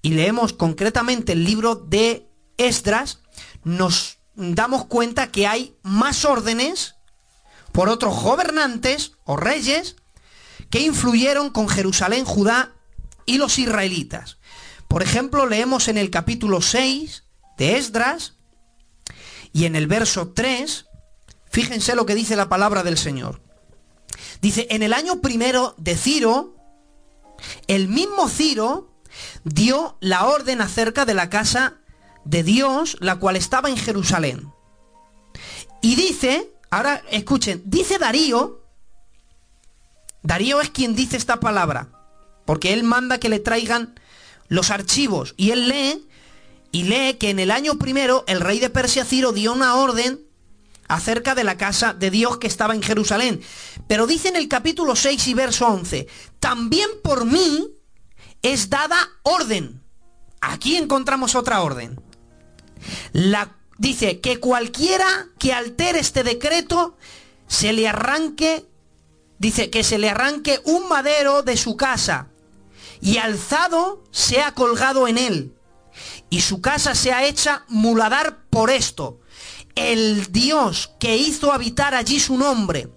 y 0.02 0.10
leemos 0.10 0.54
concretamente 0.54 1.32
el 1.32 1.44
libro 1.44 1.76
de 1.76 2.28
Esdras, 2.58 3.20
nos 3.64 4.18
damos 4.36 4.86
cuenta 4.86 5.32
que 5.32 5.48
hay 5.48 5.76
más 5.84 6.26
órdenes 6.26 6.96
por 7.72 7.90
otros 7.90 8.22
gobernantes 8.22 9.14
o 9.24 9.38
reyes 9.38 9.96
que 10.70 10.82
influyeron 10.82 11.50
con 11.50 11.70
Jerusalén, 11.70 12.26
Judá 12.26 12.74
y 13.26 13.38
los 13.38 13.60
israelitas. 13.60 14.38
Por 14.88 15.04
ejemplo, 15.04 15.46
leemos 15.48 15.88
en 15.88 15.98
el 15.98 16.10
capítulo 16.10 16.62
6 16.62 17.24
de 17.58 17.78
Esdras 17.78 18.33
y 19.54 19.66
en 19.66 19.76
el 19.76 19.88
verso 19.88 20.30
3, 20.30 20.88
fíjense 21.50 21.96
lo 21.96 22.06
que 22.06 22.16
dice 22.16 22.36
la 22.36 22.50
palabra 22.50 22.84
del 22.84 22.98
Señor. 22.98 23.40
Dice, 24.42 24.68
en 24.72 24.84
el 24.84 24.94
año 24.94 25.22
primero 25.22 25.76
de 25.78 25.96
Ciro, 25.96 26.56
el 27.68 27.88
mismo 27.88 28.28
Ciro 28.28 28.92
dio 29.44 29.98
la 30.02 30.26
orden 30.26 30.60
acerca 30.60 31.06
de 31.06 31.14
la 31.14 31.30
casa 31.30 31.76
de 32.26 32.44
Dios, 32.44 32.98
la 33.00 33.18
cual 33.18 33.36
estaba 33.36 33.70
en 33.70 33.78
Jerusalén. 33.78 34.52
Y 35.82 35.96
dice, 35.96 36.52
ahora 36.72 37.04
escuchen, 37.12 37.62
dice 37.66 38.00
Darío, 38.00 38.64
Darío 40.24 40.62
es 40.62 40.70
quien 40.70 40.96
dice 40.96 41.18
esta 41.18 41.40
palabra, 41.40 41.90
porque 42.46 42.74
él 42.74 42.84
manda 42.84 43.20
que 43.20 43.30
le 43.30 43.40
traigan 43.40 44.00
los 44.48 44.72
archivos 44.72 45.36
y 45.38 45.52
él 45.52 45.68
lee 45.68 46.08
y 46.74 46.84
lee 46.84 47.14
que 47.20 47.30
en 47.30 47.40
el 47.40 47.52
año 47.52 47.78
primero 47.78 48.26
el 48.28 48.42
rey 48.42 48.60
de 48.60 48.72
Persia 48.72 49.06
Ciro 49.06 49.32
dio 49.32 49.54
una 49.54 49.76
orden 49.76 50.20
acerca 50.88 51.36
de 51.36 51.44
la 51.44 51.56
casa 51.56 51.94
de 51.94 52.10
Dios 52.10 52.40
que 52.40 52.48
estaba 52.48 52.74
en 52.74 52.82
Jerusalén. 52.82 53.42
Pero 53.88 54.08
dice 54.08 54.30
en 54.30 54.36
el 54.36 54.48
capítulo 54.48 54.96
6 54.96 55.28
y 55.28 55.34
verso 55.36 55.68
11, 55.68 56.08
también 56.40 56.90
por 57.04 57.26
mí 57.26 57.70
es 58.42 58.72
dada 58.72 58.98
orden. 59.22 59.84
Aquí 60.42 60.76
encontramos 60.76 61.36
otra 61.36 61.62
orden. 61.62 62.02
La, 63.14 63.56
dice 63.78 64.20
que 64.20 64.40
cualquiera 64.40 65.28
que 65.38 65.54
altere 65.54 66.00
este 66.00 66.24
decreto 66.24 66.98
se 67.48 67.72
le 67.72 67.88
arranque, 67.88 68.66
dice 69.38 69.70
que 69.70 69.84
se 69.84 70.00
le 70.00 70.10
arranque 70.10 70.60
un 70.64 70.90
madero 70.90 71.44
de 71.44 71.56
su 71.56 71.78
casa 71.78 72.30
y 73.00 73.18
alzado 73.18 74.04
sea 74.10 74.56
colgado 74.56 75.08
en 75.08 75.20
él 75.20 75.54
y 76.34 76.42
su 76.42 76.62
casa 76.62 76.96
sea 76.96 77.24
hecha 77.26 77.64
muladar 77.68 78.40
por 78.50 78.72
esto. 78.72 79.20
El 79.76 80.32
Dios 80.32 80.90
que 81.00 81.16
hizo 81.16 81.54
habitar 81.54 81.94
allí 81.94 82.20
su 82.20 82.40
nombre, 82.40 82.90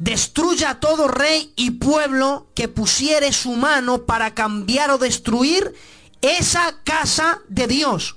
destruya 0.00 0.70
a 0.70 0.80
todo 0.80 1.06
rey 1.06 1.52
y 1.54 1.70
pueblo 1.70 2.48
que 2.56 2.66
pusiere 2.66 3.32
su 3.32 3.52
mano 3.52 4.06
para 4.06 4.34
cambiar 4.34 4.90
o 4.90 4.98
destruir 4.98 5.72
esa 6.20 6.82
casa 6.82 7.42
de 7.48 7.68
Dios, 7.68 8.16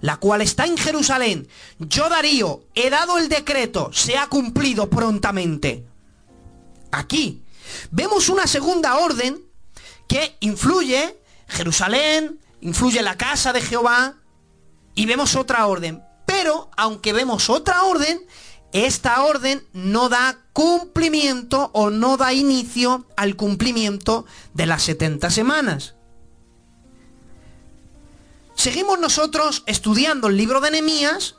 la 0.00 0.18
cual 0.18 0.40
está 0.40 0.66
en 0.66 0.76
Jerusalén. 0.76 1.48
Yo 1.80 2.08
Darío 2.08 2.62
he 2.76 2.90
dado 2.90 3.18
el 3.18 3.28
decreto, 3.28 3.90
se 3.92 4.16
ha 4.16 4.28
cumplido 4.28 4.88
prontamente. 4.88 5.84
Aquí 6.92 7.42
vemos 7.90 8.28
una 8.28 8.46
segunda 8.46 8.98
orden 8.98 9.42
que 10.06 10.36
influye 10.38 11.18
Jerusalén, 11.48 12.38
influye 12.60 13.02
la 13.02 13.16
casa 13.16 13.52
de 13.52 13.60
Jehová 13.60 14.16
y 14.94 15.06
vemos 15.06 15.36
otra 15.36 15.66
orden. 15.66 16.02
Pero 16.26 16.70
aunque 16.76 17.12
vemos 17.12 17.50
otra 17.50 17.82
orden, 17.84 18.20
esta 18.72 19.22
orden 19.22 19.66
no 19.72 20.08
da 20.08 20.38
cumplimiento 20.52 21.70
o 21.72 21.90
no 21.90 22.16
da 22.16 22.32
inicio 22.32 23.06
al 23.16 23.36
cumplimiento 23.36 24.26
de 24.54 24.66
las 24.66 24.82
70 24.82 25.30
semanas. 25.30 25.94
Seguimos 28.54 29.00
nosotros 29.00 29.64
estudiando 29.66 30.28
el 30.28 30.36
libro 30.36 30.60
de 30.60 30.70
Nehemías 30.70 31.36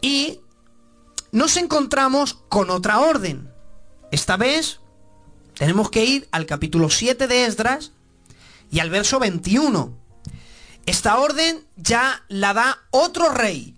y 0.00 0.40
nos 1.32 1.56
encontramos 1.56 2.38
con 2.48 2.70
otra 2.70 3.00
orden. 3.00 3.52
Esta 4.10 4.36
vez 4.36 4.80
tenemos 5.54 5.90
que 5.90 6.04
ir 6.04 6.28
al 6.30 6.46
capítulo 6.46 6.90
7 6.90 7.26
de 7.26 7.44
Esdras 7.44 7.92
y 8.70 8.80
al 8.80 8.90
verso 8.90 9.18
21. 9.18 9.98
Esta 10.86 11.18
orden 11.18 11.66
ya 11.76 12.24
la 12.28 12.54
da 12.54 12.78
otro 12.90 13.30
rey. 13.30 13.76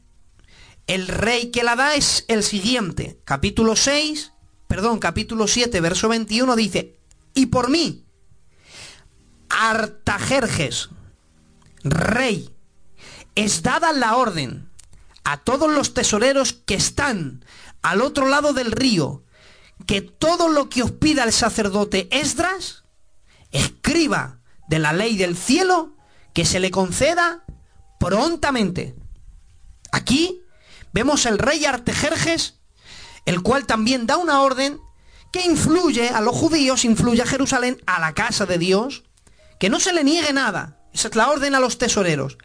El 0.87 1.09
rey 1.09 1.51
que 1.51 1.63
la 1.63 1.77
da 1.77 1.95
es 1.95 2.25
el 2.29 2.43
siguiente. 2.43 3.21
Capítulo 3.25 3.77
6, 3.77 4.33
perdón, 4.69 4.99
capítulo 4.99 5.47
7, 5.47 5.81
verso 5.81 6.09
21 6.09 6.57
dice, 6.57 6.99
y 7.35 7.47
por 7.47 7.71
mí, 7.71 8.05
Artajerjes, 9.49 10.89
rey, 11.85 12.55
es 13.35 13.63
dada 13.63 13.93
la 13.93 14.17
orden 14.17 14.71
a 15.25 15.39
todos 15.39 15.71
los 15.71 15.95
tesoreros 15.95 16.53
que 16.53 16.75
están 16.75 17.45
al 17.83 18.01
otro 18.01 18.29
lado 18.29 18.53
del 18.53 18.73
río, 18.73 19.25
que 19.87 20.01
todo 20.01 20.49
lo 20.49 20.69
que 20.69 20.83
os 20.83 20.93
pida 20.93 21.25
el 21.25 21.33
sacerdote 21.33 22.09
Esdras, 22.11 22.85
escriba 23.51 24.42
de 24.73 24.79
la 24.79 24.95
ley 24.95 25.19
del 25.19 25.37
cielo, 25.37 25.93
que 26.33 26.47
se 26.47 26.59
le 26.59 26.71
conceda 26.71 27.45
prontamente. 28.01 28.97
Aquí 29.93 30.41
vemos 30.95 31.27
el 31.27 31.37
rey 31.37 31.67
Artajerjes, 31.67 32.59
el 33.27 33.43
cual 33.43 33.67
también 33.67 34.07
da 34.07 34.17
una 34.17 34.41
orden 34.41 34.81
que 35.31 35.45
influye 35.45 36.09
a 36.09 36.23
los 36.23 36.35
judíos, 36.35 36.87
influye 36.87 37.21
a 37.21 37.27
Jerusalén, 37.27 37.83
a 37.85 38.01
la 38.01 38.15
casa 38.15 38.47
de 38.47 38.57
Dios, 38.57 39.05
que 39.61 39.69
no 39.69 39.79
se 39.79 39.93
le 39.93 40.05
niegue 40.05 40.33
nada. 40.33 40.79
Esa 40.95 41.09
es 41.09 41.17
la 41.17 41.29
orden 41.29 41.55
a 41.55 41.61
los 41.61 41.77
tesoreros. 41.77 42.39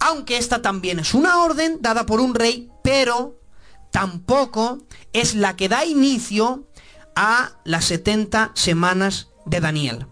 Aunque 0.00 0.36
esta 0.36 0.60
también 0.60 0.98
es 0.98 1.14
una 1.14 1.38
orden 1.38 1.78
dada 1.80 2.04
por 2.04 2.20
un 2.20 2.34
rey, 2.34 2.70
pero 2.82 3.40
tampoco 3.90 4.86
es 5.14 5.34
la 5.34 5.56
que 5.56 5.70
da 5.70 5.86
inicio 5.86 6.68
a 7.16 7.52
las 7.64 7.86
70 7.86 8.52
semanas 8.54 9.28
de 9.46 9.60
Daniel. 9.60 10.08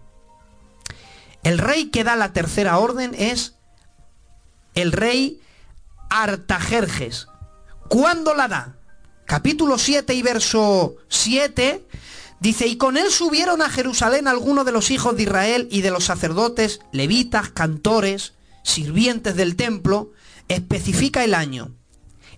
El 1.43 1.57
rey 1.57 1.89
que 1.89 2.03
da 2.03 2.15
la 2.15 2.31
tercera 2.33 2.77
orden 2.77 3.13
es 3.17 3.55
el 4.75 4.91
rey 4.91 5.41
Artajerjes. 6.09 7.27
¿Cuándo 7.89 8.33
la 8.33 8.47
da? 8.47 8.77
Capítulo 9.25 9.77
7 9.77 10.13
y 10.13 10.21
verso 10.21 10.95
7 11.09 11.85
dice, 12.39 12.67
y 12.67 12.77
con 12.77 12.97
él 12.97 13.09
subieron 13.09 13.61
a 13.61 13.69
Jerusalén 13.69 14.27
algunos 14.27 14.65
de 14.65 14.71
los 14.71 14.91
hijos 14.91 15.15
de 15.15 15.23
Israel 15.23 15.67
y 15.71 15.81
de 15.81 15.91
los 15.91 16.05
sacerdotes, 16.05 16.79
levitas, 16.91 17.49
cantores, 17.49 18.33
sirvientes 18.63 19.35
del 19.35 19.55
templo, 19.55 20.11
especifica 20.47 21.23
el 21.23 21.33
año. 21.33 21.73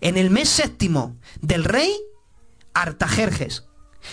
En 0.02 0.18
el 0.18 0.30
mes 0.30 0.50
séptimo 0.50 1.16
del 1.42 1.64
rey 1.64 1.96
Artajerjes. 2.74 3.64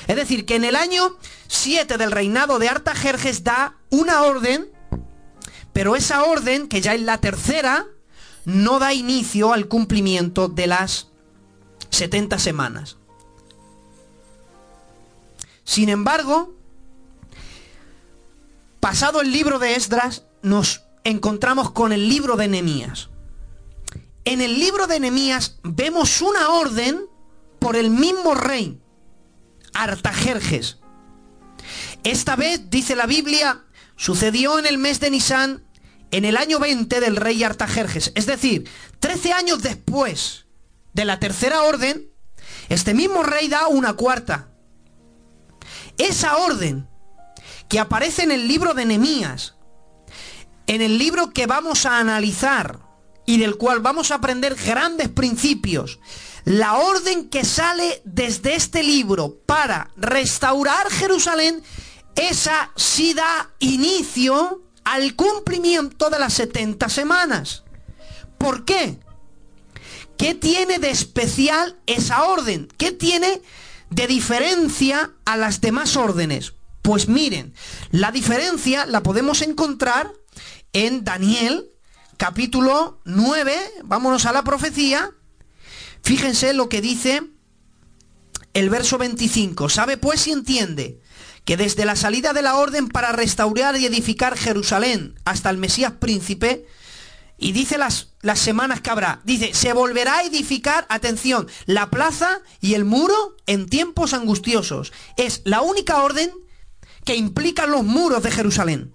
Es 0.06 0.16
decir, 0.16 0.46
que 0.46 0.56
en 0.56 0.64
el 0.64 0.76
año 0.76 1.16
7 1.48 1.98
del 1.98 2.12
reinado 2.12 2.58
de 2.58 2.68
Artajerjes 2.68 3.44
da 3.44 3.76
una 3.90 4.22
orden 4.22 4.70
pero 5.72 5.96
esa 5.96 6.24
orden, 6.24 6.68
que 6.68 6.80
ya 6.80 6.94
es 6.94 7.02
la 7.02 7.18
tercera, 7.18 7.86
no 8.44 8.78
da 8.78 8.92
inicio 8.92 9.52
al 9.52 9.68
cumplimiento 9.68 10.48
de 10.48 10.66
las 10.66 11.08
70 11.90 12.38
semanas. 12.38 12.96
Sin 15.64 15.88
embargo, 15.88 16.54
pasado 18.80 19.20
el 19.20 19.32
libro 19.32 19.58
de 19.58 19.76
Esdras, 19.76 20.24
nos 20.42 20.82
encontramos 21.04 21.70
con 21.70 21.92
el 21.92 22.08
libro 22.08 22.36
de 22.36 22.48
Nehemías. 22.48 23.08
En 24.24 24.40
el 24.40 24.58
libro 24.58 24.86
de 24.86 25.00
Nehemías 25.00 25.58
vemos 25.62 26.20
una 26.20 26.50
orden 26.50 27.06
por 27.58 27.76
el 27.76 27.90
mismo 27.90 28.34
rey, 28.34 28.80
Artajerjes. 29.72 30.78
Esta 32.04 32.36
vez, 32.36 32.68
dice 32.68 32.96
la 32.96 33.06
Biblia, 33.06 33.64
Sucedió 34.02 34.58
en 34.58 34.66
el 34.66 34.78
mes 34.78 34.98
de 34.98 35.12
Nisan, 35.12 35.62
en 36.10 36.24
el 36.24 36.36
año 36.36 36.58
20 36.58 36.98
del 36.98 37.14
rey 37.14 37.44
Artajerjes. 37.44 38.10
Es 38.16 38.26
decir, 38.26 38.68
13 38.98 39.32
años 39.32 39.62
después 39.62 40.46
de 40.92 41.04
la 41.04 41.20
tercera 41.20 41.62
orden, 41.62 42.10
este 42.68 42.94
mismo 42.94 43.22
rey 43.22 43.46
da 43.46 43.68
una 43.68 43.92
cuarta. 43.92 44.48
Esa 45.98 46.36
orden 46.38 46.88
que 47.68 47.78
aparece 47.78 48.24
en 48.24 48.32
el 48.32 48.48
libro 48.48 48.74
de 48.74 48.86
Nehemías, 48.86 49.54
en 50.66 50.82
el 50.82 50.98
libro 50.98 51.30
que 51.30 51.46
vamos 51.46 51.86
a 51.86 51.98
analizar 51.98 52.80
y 53.24 53.38
del 53.38 53.56
cual 53.56 53.78
vamos 53.78 54.10
a 54.10 54.16
aprender 54.16 54.56
grandes 54.56 55.10
principios, 55.10 56.00
la 56.44 56.74
orden 56.74 57.28
que 57.28 57.44
sale 57.44 58.02
desde 58.04 58.56
este 58.56 58.82
libro 58.82 59.38
para 59.46 59.92
restaurar 59.94 60.90
Jerusalén 60.90 61.62
esa 62.16 62.72
sí 62.76 63.14
da 63.14 63.50
inicio 63.58 64.62
al 64.84 65.14
cumplimiento 65.14 66.10
de 66.10 66.18
las 66.18 66.34
70 66.34 66.88
semanas. 66.88 67.64
¿Por 68.38 68.64
qué? 68.64 68.98
¿Qué 70.18 70.34
tiene 70.34 70.78
de 70.78 70.90
especial 70.90 71.78
esa 71.86 72.24
orden? 72.24 72.68
¿Qué 72.76 72.92
tiene 72.92 73.40
de 73.90 74.06
diferencia 74.06 75.12
a 75.24 75.36
las 75.36 75.60
demás 75.60 75.96
órdenes? 75.96 76.54
Pues 76.82 77.08
miren, 77.08 77.54
la 77.90 78.10
diferencia 78.10 78.86
la 78.86 79.02
podemos 79.02 79.42
encontrar 79.42 80.12
en 80.72 81.04
Daniel 81.04 81.68
capítulo 82.22 83.00
9, 83.04 83.52
vámonos 83.82 84.26
a 84.26 84.32
la 84.32 84.44
profecía, 84.44 85.10
fíjense 86.04 86.52
lo 86.52 86.68
que 86.68 86.80
dice 86.80 87.20
el 88.54 88.70
verso 88.70 88.96
25, 88.96 89.68
sabe 89.68 89.96
pues 89.96 90.28
y 90.28 90.30
entiende 90.30 91.01
que 91.44 91.56
desde 91.56 91.84
la 91.84 91.96
salida 91.96 92.32
de 92.32 92.42
la 92.42 92.56
orden 92.56 92.88
para 92.88 93.12
restaurar 93.12 93.76
y 93.76 93.86
edificar 93.86 94.36
Jerusalén 94.36 95.18
hasta 95.24 95.50
el 95.50 95.58
Mesías 95.58 95.92
príncipe, 95.98 96.66
y 97.38 97.50
dice 97.50 97.76
las, 97.76 98.10
las 98.20 98.38
semanas 98.38 98.80
que 98.80 98.90
habrá, 98.90 99.20
dice, 99.24 99.52
se 99.52 99.72
volverá 99.72 100.18
a 100.18 100.22
edificar, 100.22 100.86
atención, 100.88 101.48
la 101.66 101.90
plaza 101.90 102.40
y 102.60 102.74
el 102.74 102.84
muro 102.84 103.36
en 103.46 103.66
tiempos 103.66 104.12
angustiosos. 104.12 104.92
Es 105.16 105.42
la 105.44 105.60
única 105.60 106.02
orden 106.02 106.30
que 107.04 107.16
implica 107.16 107.66
los 107.66 107.82
muros 107.82 108.22
de 108.22 108.30
Jerusalén. 108.30 108.94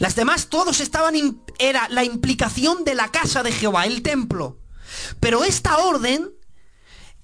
Las 0.00 0.16
demás 0.16 0.48
todos 0.48 0.80
estaban, 0.80 1.14
era 1.60 1.88
la 1.90 2.02
implicación 2.02 2.82
de 2.82 2.96
la 2.96 3.12
casa 3.12 3.44
de 3.44 3.52
Jehová, 3.52 3.86
el 3.86 4.02
templo. 4.02 4.58
Pero 5.20 5.44
esta 5.44 5.78
orden 5.78 6.32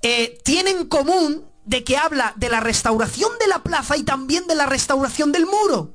eh, 0.03 0.38
tiene 0.45 0.71
en 0.71 0.87
común 0.87 1.49
de 1.70 1.85
que 1.85 1.96
habla 1.96 2.33
de 2.35 2.48
la 2.48 2.59
restauración 2.59 3.30
de 3.38 3.46
la 3.46 3.62
plaza 3.62 3.96
y 3.96 4.02
también 4.02 4.48
de 4.48 4.56
la 4.56 4.66
restauración 4.66 5.30
del 5.30 5.46
muro. 5.46 5.94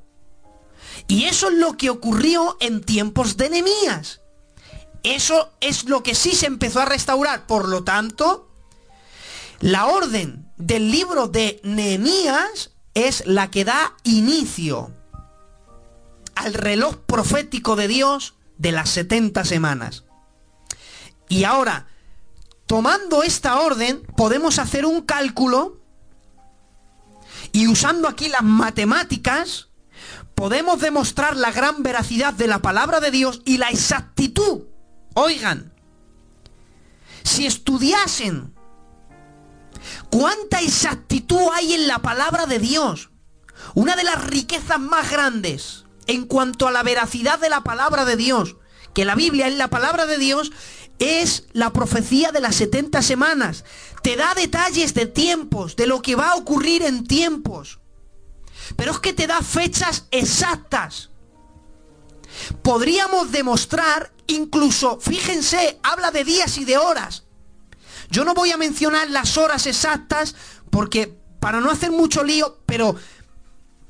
Y 1.09 1.25
eso 1.25 1.49
es 1.49 1.55
lo 1.55 1.75
que 1.75 1.89
ocurrió 1.89 2.55
en 2.61 2.81
tiempos 2.81 3.35
de 3.35 3.49
Nehemías. 3.49 4.21
Eso 5.03 5.51
es 5.59 5.83
lo 5.83 6.01
que 6.01 6.15
sí 6.15 6.31
se 6.31 6.45
empezó 6.45 6.79
a 6.79 6.85
restaurar. 6.85 7.45
Por 7.45 7.67
lo 7.67 7.83
tanto, 7.83 8.49
la 9.59 9.87
orden 9.87 10.49
del 10.55 10.91
libro 10.91 11.27
de 11.27 11.59
Nehemías 11.63 12.71
es 12.93 13.25
la 13.25 13.51
que 13.51 13.65
da 13.65 13.97
inicio 14.05 14.93
al 16.35 16.53
reloj 16.53 16.99
profético 17.05 17.75
de 17.75 17.89
Dios 17.89 18.35
de 18.57 18.71
las 18.71 18.89
70 18.91 19.43
semanas. 19.43 20.05
Y 21.27 21.43
ahora, 21.43 21.87
tomando 22.67 23.23
esta 23.23 23.59
orden, 23.59 24.01
podemos 24.17 24.59
hacer 24.59 24.85
un 24.85 25.01
cálculo 25.01 25.81
y 27.51 27.67
usando 27.67 28.07
aquí 28.07 28.27
las 28.27 28.43
matemáticas, 28.43 29.69
podemos 30.33 30.79
demostrar 30.79 31.37
la 31.37 31.51
gran 31.51 31.83
veracidad 31.83 32.33
de 32.33 32.47
la 32.47 32.59
palabra 32.59 32.99
de 32.99 33.11
Dios 33.11 33.41
y 33.45 33.57
la 33.57 33.69
exactitud. 33.69 34.63
Oigan, 35.13 35.73
si 37.23 37.45
estudiasen 37.45 38.53
cuánta 40.09 40.61
exactitud 40.61 41.47
hay 41.53 41.73
en 41.73 41.87
la 41.87 41.99
palabra 41.99 42.45
de 42.45 42.59
Dios, 42.59 43.09
una 43.73 43.95
de 43.95 44.03
las 44.03 44.25
riquezas 44.25 44.79
más 44.79 45.09
grandes 45.09 45.85
en 46.07 46.25
cuanto 46.25 46.67
a 46.67 46.71
la 46.71 46.83
veracidad 46.83 47.39
de 47.39 47.49
la 47.49 47.61
palabra 47.61 48.05
de 48.05 48.15
Dios, 48.15 48.57
que 48.93 49.05
la 49.05 49.15
Biblia 49.15 49.47
es 49.47 49.55
la 49.55 49.69
palabra 49.69 50.05
de 50.05 50.17
Dios, 50.17 50.51
es 50.99 51.45
la 51.53 51.73
profecía 51.73 52.31
de 52.31 52.41
las 52.41 52.55
70 52.55 53.01
semanas. 53.01 53.63
Te 54.01 54.15
da 54.15 54.33
detalles 54.33 54.93
de 54.93 55.05
tiempos, 55.05 55.75
de 55.75 55.87
lo 55.87 56.01
que 56.01 56.15
va 56.15 56.31
a 56.31 56.35
ocurrir 56.35 56.83
en 56.83 57.05
tiempos. 57.05 57.79
Pero 58.75 58.91
es 58.91 58.99
que 58.99 59.13
te 59.13 59.27
da 59.27 59.41
fechas 59.41 60.05
exactas. 60.11 61.09
Podríamos 62.61 63.31
demostrar, 63.31 64.11
incluso, 64.27 64.99
fíjense, 64.99 65.79
habla 65.83 66.11
de 66.11 66.23
días 66.23 66.57
y 66.57 66.65
de 66.65 66.77
horas. 66.77 67.23
Yo 68.09 68.23
no 68.23 68.33
voy 68.33 68.51
a 68.51 68.57
mencionar 68.57 69.09
las 69.09 69.37
horas 69.37 69.65
exactas 69.65 70.35
porque 70.69 71.17
para 71.39 71.61
no 71.61 71.71
hacer 71.71 71.91
mucho 71.91 72.23
lío, 72.23 72.59
pero 72.65 72.95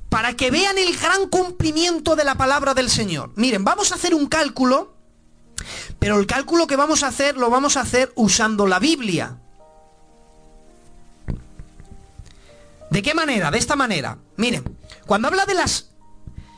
para 0.09 0.35
que 0.35 0.51
vean 0.51 0.77
el 0.77 0.95
gran 0.97 1.27
cumplimiento 1.29 2.15
de 2.15 2.23
la 2.23 2.35
palabra 2.35 2.73
del 2.73 2.89
Señor. 2.89 3.31
Miren, 3.35 3.63
vamos 3.63 3.91
a 3.91 3.95
hacer 3.95 4.13
un 4.13 4.27
cálculo 4.27 4.94
pero 6.05 6.19
el 6.19 6.27
cálculo 6.27 6.67
que 6.67 6.75
vamos 6.75 7.01
a 7.01 7.07
hacer 7.07 7.35
lo 7.35 7.49
vamos 7.49 7.77
a 7.77 7.81
hacer 7.81 8.13
usando 8.13 8.67
la 8.67 8.77
Biblia. 8.77 9.39
¿De 12.91 13.01
qué 13.01 13.15
manera? 13.15 13.49
De 13.49 13.57
esta 13.57 13.75
manera. 13.75 14.19
Miren, 14.37 14.77
cuando 15.07 15.29
habla 15.29 15.47
de 15.47 15.55
las 15.55 15.89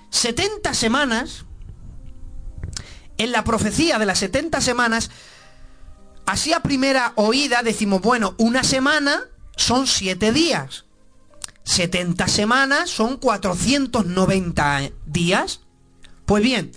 70 0.09 0.73
semanas, 0.73 1.45
en 3.17 3.31
la 3.31 3.45
profecía 3.45 3.97
de 3.97 4.05
las 4.05 4.19
70 4.19 4.59
semanas, 4.59 5.11
así 6.25 6.51
a 6.51 6.59
primera 6.59 7.13
oída 7.15 7.63
decimos, 7.63 8.01
bueno, 8.01 8.35
una 8.37 8.65
semana 8.65 9.29
son 9.55 9.87
7 9.87 10.33
días. 10.33 10.83
70 11.63 12.27
semanas 12.27 12.89
son 12.89 13.15
490 13.15 14.91
días. 15.05 15.61
Pues 16.25 16.43
bien, 16.43 16.73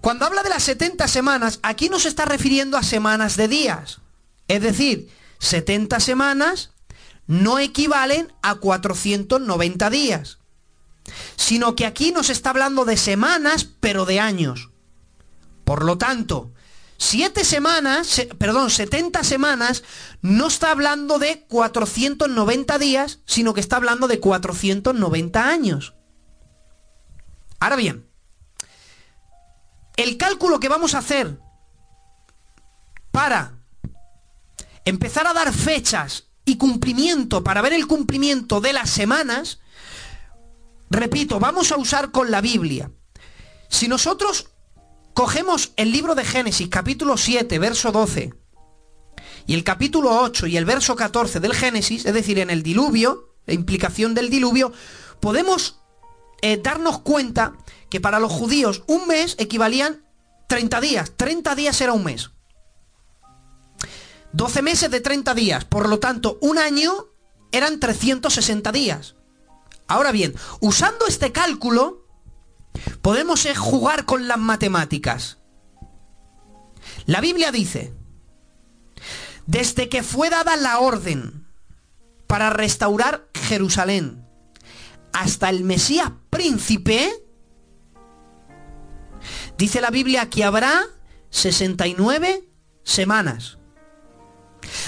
cuando 0.00 0.24
habla 0.24 0.42
de 0.42 0.48
las 0.48 0.62
70 0.62 1.08
semanas, 1.08 1.60
aquí 1.62 1.88
no 1.88 1.98
se 1.98 2.08
está 2.08 2.24
refiriendo 2.24 2.76
a 2.76 2.82
semanas 2.82 3.36
de 3.36 3.48
días. 3.48 4.00
Es 4.48 4.62
decir, 4.62 5.10
70 5.38 6.00
semanas 6.00 6.70
no 7.26 7.58
equivalen 7.58 8.32
a 8.42 8.56
490 8.56 9.90
días, 9.90 10.38
sino 11.36 11.76
que 11.76 11.86
aquí 11.86 12.12
nos 12.12 12.30
está 12.30 12.50
hablando 12.50 12.84
de 12.84 12.96
semanas, 12.96 13.68
pero 13.80 14.04
de 14.04 14.20
años. 14.20 14.70
Por 15.64 15.84
lo 15.84 15.98
tanto, 15.98 16.52
siete 16.96 17.44
semanas, 17.44 18.26
perdón, 18.38 18.70
70 18.70 19.22
semanas, 19.22 19.84
no 20.22 20.48
está 20.48 20.70
hablando 20.70 21.18
de 21.18 21.44
490 21.46 22.78
días, 22.78 23.20
sino 23.26 23.54
que 23.54 23.60
está 23.60 23.76
hablando 23.76 24.08
de 24.08 24.18
490 24.18 25.48
años. 25.48 25.94
Ahora 27.60 27.76
bien, 27.76 28.09
el 30.02 30.16
cálculo 30.16 30.60
que 30.60 30.68
vamos 30.68 30.94
a 30.94 30.98
hacer 30.98 31.38
para 33.10 33.58
empezar 34.84 35.26
a 35.26 35.34
dar 35.34 35.52
fechas 35.52 36.28
y 36.44 36.56
cumplimiento, 36.56 37.44
para 37.44 37.62
ver 37.62 37.72
el 37.72 37.86
cumplimiento 37.86 38.60
de 38.60 38.72
las 38.72 38.90
semanas, 38.90 39.60
repito, 40.88 41.38
vamos 41.38 41.70
a 41.72 41.76
usar 41.76 42.10
con 42.10 42.30
la 42.30 42.40
Biblia. 42.40 42.90
Si 43.68 43.88
nosotros 43.88 44.50
cogemos 45.14 45.72
el 45.76 45.92
libro 45.92 46.14
de 46.14 46.24
Génesis, 46.24 46.68
capítulo 46.68 47.16
7, 47.16 47.58
verso 47.58 47.92
12, 47.92 48.34
y 49.46 49.54
el 49.54 49.64
capítulo 49.64 50.20
8 50.20 50.46
y 50.46 50.56
el 50.56 50.64
verso 50.64 50.96
14 50.96 51.40
del 51.40 51.54
Génesis, 51.54 52.06
es 52.06 52.14
decir, 52.14 52.38
en 52.38 52.50
el 52.50 52.62
diluvio, 52.62 53.34
la 53.46 53.54
implicación 53.54 54.14
del 54.14 54.30
diluvio, 54.30 54.72
podemos 55.20 55.80
eh, 56.42 56.56
darnos 56.62 57.00
cuenta 57.00 57.54
que 57.90 58.00
para 58.00 58.20
los 58.20 58.32
judíos 58.32 58.84
un 58.86 59.06
mes 59.06 59.34
equivalían 59.38 60.04
30 60.48 60.80
días. 60.80 61.12
30 61.16 61.54
días 61.54 61.80
era 61.80 61.92
un 61.92 62.04
mes. 62.04 62.30
12 64.32 64.62
meses 64.62 64.90
de 64.90 65.00
30 65.00 65.34
días. 65.34 65.64
Por 65.64 65.88
lo 65.88 65.98
tanto, 65.98 66.38
un 66.40 66.58
año 66.58 66.92
eran 67.52 67.80
360 67.80 68.72
días. 68.72 69.16
Ahora 69.86 70.12
bien, 70.12 70.34
usando 70.60 71.06
este 71.06 71.32
cálculo, 71.32 72.06
podemos 73.02 73.44
eh, 73.46 73.54
jugar 73.54 74.04
con 74.04 74.28
las 74.28 74.38
matemáticas. 74.38 75.38
La 77.06 77.20
Biblia 77.20 77.50
dice, 77.50 77.92
desde 79.46 79.88
que 79.88 80.02
fue 80.02 80.30
dada 80.30 80.56
la 80.56 80.78
orden 80.78 81.46
para 82.26 82.50
restaurar 82.50 83.28
Jerusalén 83.34 84.24
hasta 85.12 85.50
el 85.50 85.64
Mesías 85.64 86.12
príncipe, 86.30 87.10
Dice 89.60 89.82
la 89.82 89.90
Biblia 89.90 90.30
que 90.30 90.42
habrá 90.42 90.86
69 91.28 92.48
semanas. 92.82 93.58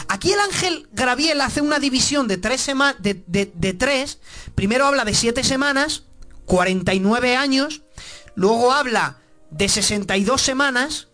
Aquí 0.09 0.33
el 0.33 0.41
ángel 0.41 0.89
Graviel 0.93 1.43
hace 1.43 1.61
una 1.61 1.79
división 1.79 2.27
de 2.27 2.39
tres, 2.39 2.67
de, 3.01 3.53
de 3.55 3.75
tres. 3.75 4.19
Primero 4.55 4.87
habla 4.87 5.05
de 5.05 5.13
siete 5.13 5.45
semanas, 5.45 6.05
49 6.47 7.37
años. 7.37 7.83
Luego 8.35 8.73
habla 8.73 9.19
de 9.51 9.69
62 9.69 10.41
semanas. 10.41 11.09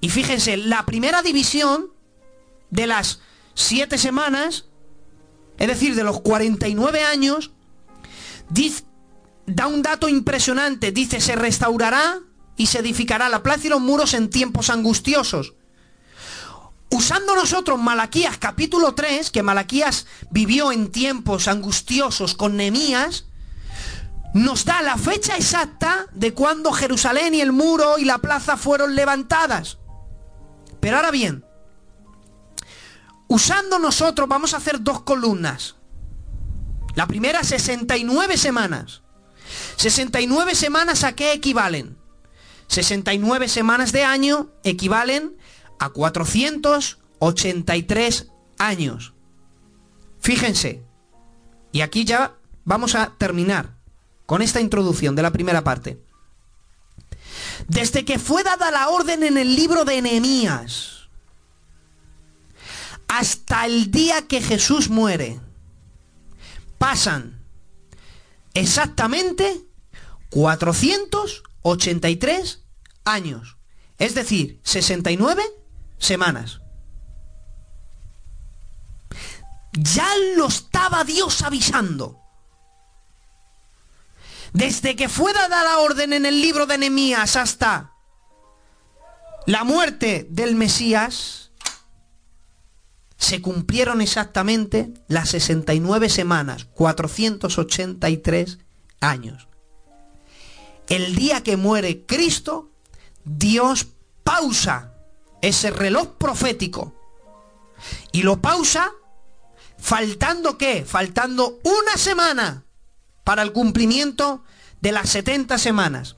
Y 0.00 0.08
fíjense, 0.08 0.56
la 0.56 0.84
primera 0.84 1.22
división 1.22 1.92
de 2.70 2.88
las 2.88 3.20
siete 3.54 3.98
semanas, 3.98 4.64
es 5.58 5.68
decir, 5.68 5.94
de 5.94 6.02
los 6.02 6.22
49 6.22 7.04
años, 7.04 7.52
da 9.46 9.68
un 9.68 9.80
dato 9.80 10.08
impresionante. 10.08 10.90
Dice, 10.90 11.20
se 11.20 11.36
restaurará 11.36 12.22
y 12.60 12.66
se 12.66 12.80
edificará 12.80 13.30
la 13.30 13.42
plaza 13.42 13.68
y 13.68 13.70
los 13.70 13.80
muros 13.80 14.12
en 14.12 14.28
tiempos 14.28 14.68
angustiosos. 14.68 15.54
Usando 16.90 17.34
nosotros 17.34 17.78
Malaquías 17.78 18.36
capítulo 18.36 18.94
3, 18.94 19.30
que 19.30 19.42
Malaquías 19.42 20.06
vivió 20.30 20.70
en 20.70 20.92
tiempos 20.92 21.48
angustiosos 21.48 22.34
con 22.34 22.58
Nemías, 22.58 23.24
nos 24.34 24.66
da 24.66 24.82
la 24.82 24.98
fecha 24.98 25.36
exacta 25.38 26.04
de 26.12 26.34
cuando 26.34 26.70
Jerusalén 26.70 27.32
y 27.32 27.40
el 27.40 27.50
muro 27.50 27.96
y 27.96 28.04
la 28.04 28.18
plaza 28.18 28.58
fueron 28.58 28.94
levantadas. 28.94 29.78
Pero 30.80 30.96
ahora 30.96 31.10
bien, 31.10 31.46
usando 33.26 33.78
nosotros 33.78 34.28
vamos 34.28 34.52
a 34.52 34.58
hacer 34.58 34.82
dos 34.82 35.00
columnas. 35.00 35.76
La 36.94 37.06
primera 37.06 37.42
69 37.42 38.36
semanas. 38.36 39.00
69 39.76 40.54
semanas 40.54 41.04
a 41.04 41.14
qué 41.14 41.32
equivalen? 41.32 41.99
69 42.70 43.48
semanas 43.48 43.90
de 43.90 44.04
año 44.04 44.52
equivalen 44.62 45.36
a 45.80 45.90
483 45.90 48.28
años. 48.58 49.12
Fíjense. 50.20 50.84
Y 51.72 51.80
aquí 51.80 52.04
ya 52.04 52.36
vamos 52.64 52.94
a 52.94 53.14
terminar 53.18 53.74
con 54.24 54.40
esta 54.40 54.60
introducción 54.60 55.16
de 55.16 55.22
la 55.22 55.32
primera 55.32 55.64
parte. 55.64 56.00
Desde 57.66 58.04
que 58.04 58.20
fue 58.20 58.44
dada 58.44 58.70
la 58.70 58.90
orden 58.90 59.24
en 59.24 59.36
el 59.36 59.56
libro 59.56 59.84
de 59.84 60.00
Nehemías 60.00 61.08
hasta 63.08 63.66
el 63.66 63.90
día 63.90 64.28
que 64.28 64.40
Jesús 64.40 64.90
muere, 64.90 65.40
pasan 66.78 67.40
exactamente 68.54 69.64
483 71.62 72.62
años. 73.04 73.56
Es 73.98 74.14
decir, 74.14 74.60
69 74.64 75.42
semanas. 75.98 76.60
Ya 79.72 80.08
lo 80.36 80.46
estaba 80.46 81.04
Dios 81.04 81.42
avisando. 81.42 82.18
Desde 84.52 84.96
que 84.96 85.08
fue 85.08 85.32
dada 85.32 85.62
la 85.62 85.78
orden 85.78 86.12
en 86.12 86.26
el 86.26 86.40
libro 86.40 86.66
de 86.66 86.78
Nehemías 86.78 87.36
hasta 87.36 87.92
la 89.46 89.62
muerte 89.64 90.26
del 90.28 90.56
Mesías, 90.56 91.52
se 93.16 93.40
cumplieron 93.42 94.00
exactamente 94.00 94.92
las 95.06 95.28
69 95.30 96.08
semanas, 96.08 96.64
483 96.74 98.58
años. 99.00 99.49
El 100.90 101.14
día 101.14 101.42
que 101.42 101.56
muere 101.56 102.04
Cristo, 102.04 102.72
Dios 103.24 103.86
pausa 104.24 104.92
ese 105.40 105.70
reloj 105.70 106.16
profético. 106.18 106.94
Y 108.10 108.22
lo 108.24 108.42
pausa 108.42 108.90
faltando 109.78 110.58
qué? 110.58 110.84
Faltando 110.84 111.60
una 111.62 111.96
semana 111.96 112.64
para 113.22 113.42
el 113.42 113.52
cumplimiento 113.52 114.42
de 114.80 114.90
las 114.90 115.08
70 115.10 115.58
semanas. 115.58 116.16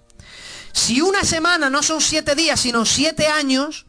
Si 0.73 1.03
una 1.03 1.23
semana 1.23 1.69
no 1.69 1.83
son 1.83 2.01
siete 2.01 2.35
días, 2.35 2.61
sino 2.61 2.87
siete 2.87 3.27
años, 3.27 3.85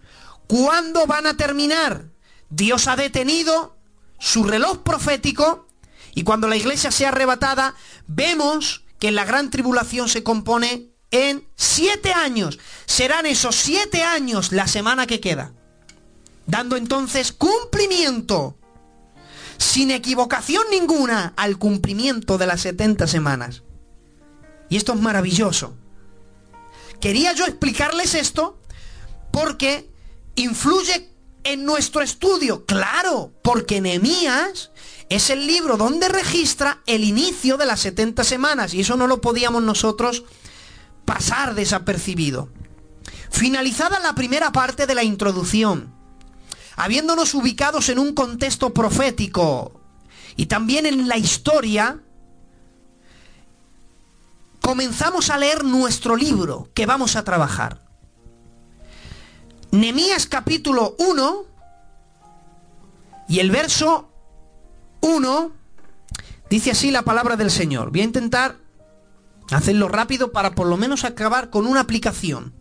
¿cuándo 0.48 1.08
van 1.08 1.28
a 1.28 1.38
terminar? 1.38 2.10
Dios 2.50 2.88
ha 2.88 2.98
detenido 2.98 3.78
su 4.20 4.44
reloj 4.44 4.84
profético 4.84 5.66
y 6.14 6.24
cuando 6.24 6.50
la 6.50 6.58
iglesia 6.58 6.92
sea 6.92 7.10
arrebatada, 7.10 7.74
vemos 8.06 8.84
que 9.04 9.12
la 9.12 9.26
gran 9.26 9.50
tribulación 9.50 10.08
se 10.08 10.24
compone 10.24 10.94
en 11.12 11.46
siete 11.58 12.14
años. 12.14 12.58
Serán 12.86 13.26
esos 13.26 13.54
siete 13.54 14.02
años 14.02 14.54
la 14.54 14.66
semana 14.66 15.08
que 15.08 15.20
queda. 15.20 15.52
Dando 16.46 16.78
entonces 16.78 17.34
cumplimiento, 17.34 18.58
sin 19.58 19.92
equivocación 19.92 20.64
ninguna, 20.72 21.34
al 21.36 21.58
cumplimiento 21.58 22.38
de 22.38 22.48
las 22.48 22.62
70 22.62 23.08
semanas. 23.08 23.64
Y 24.70 24.78
esto 24.78 24.94
es 24.94 25.02
maravilloso. 25.02 25.76
Quería 27.02 27.34
yo 27.34 27.44
explicarles 27.46 28.16
esto 28.16 28.62
porque 29.34 29.92
influye 30.36 31.10
en 31.44 31.66
nuestro 31.66 32.02
estudio. 32.04 32.66
Claro, 32.66 33.34
porque 33.44 33.82
Nehemías 33.82 34.72
es 35.14 35.30
el 35.30 35.46
libro 35.46 35.78
donde 35.78 36.10
registra 36.10 36.80
el 36.88 37.04
inicio 37.04 37.58
de 37.58 37.68
las 37.68 37.82
70 37.82 38.24
semanas 38.24 38.74
y 38.74 38.82
eso 38.82 38.98
no 38.98 39.06
lo 39.06 39.22
podíamos 39.22 39.62
nosotros 39.62 40.24
pasar 41.06 41.54
desapercibido. 41.54 42.50
Finalizada 43.30 44.00
la 44.00 44.16
primera 44.16 44.52
parte 44.52 44.88
de 44.88 44.96
la 44.96 45.04
introducción, 45.04 45.94
habiéndonos 46.76 47.36
ubicados 47.36 47.90
en 47.90 48.00
un 48.00 48.14
contexto 48.16 48.74
profético 48.74 49.80
y 50.36 50.48
también 50.48 50.88
en 50.88 51.08
la 51.08 51.18
historia, 51.18 52.00
comenzamos 54.62 55.30
a 55.30 55.38
leer 55.38 55.64
nuestro 55.64 56.16
libro 56.16 56.70
que 56.74 56.88
vamos 56.88 57.16
a 57.16 57.24
trabajar. 57.24 57.86
Nemías 59.70 60.26
capítulo 60.26 60.96
1 60.98 61.46
y 63.30 63.40
el 63.40 63.52
verso 63.52 64.13
1 65.04 65.52
dice 66.50 66.72
así 66.72 66.90
la 66.90 67.02
palabra 67.02 67.36
del 67.36 67.52
Señor. 67.52 67.92
Voy 67.92 68.00
a 68.00 68.06
intentar 68.06 68.58
hacerlo 69.52 69.90
rápido 69.90 70.32
para 70.32 70.56
por 70.56 70.66
lo 70.66 70.78
menos 70.78 71.04
acabar 71.04 71.50
con 71.50 71.68
una 71.68 71.82
aplicación. 71.82 72.54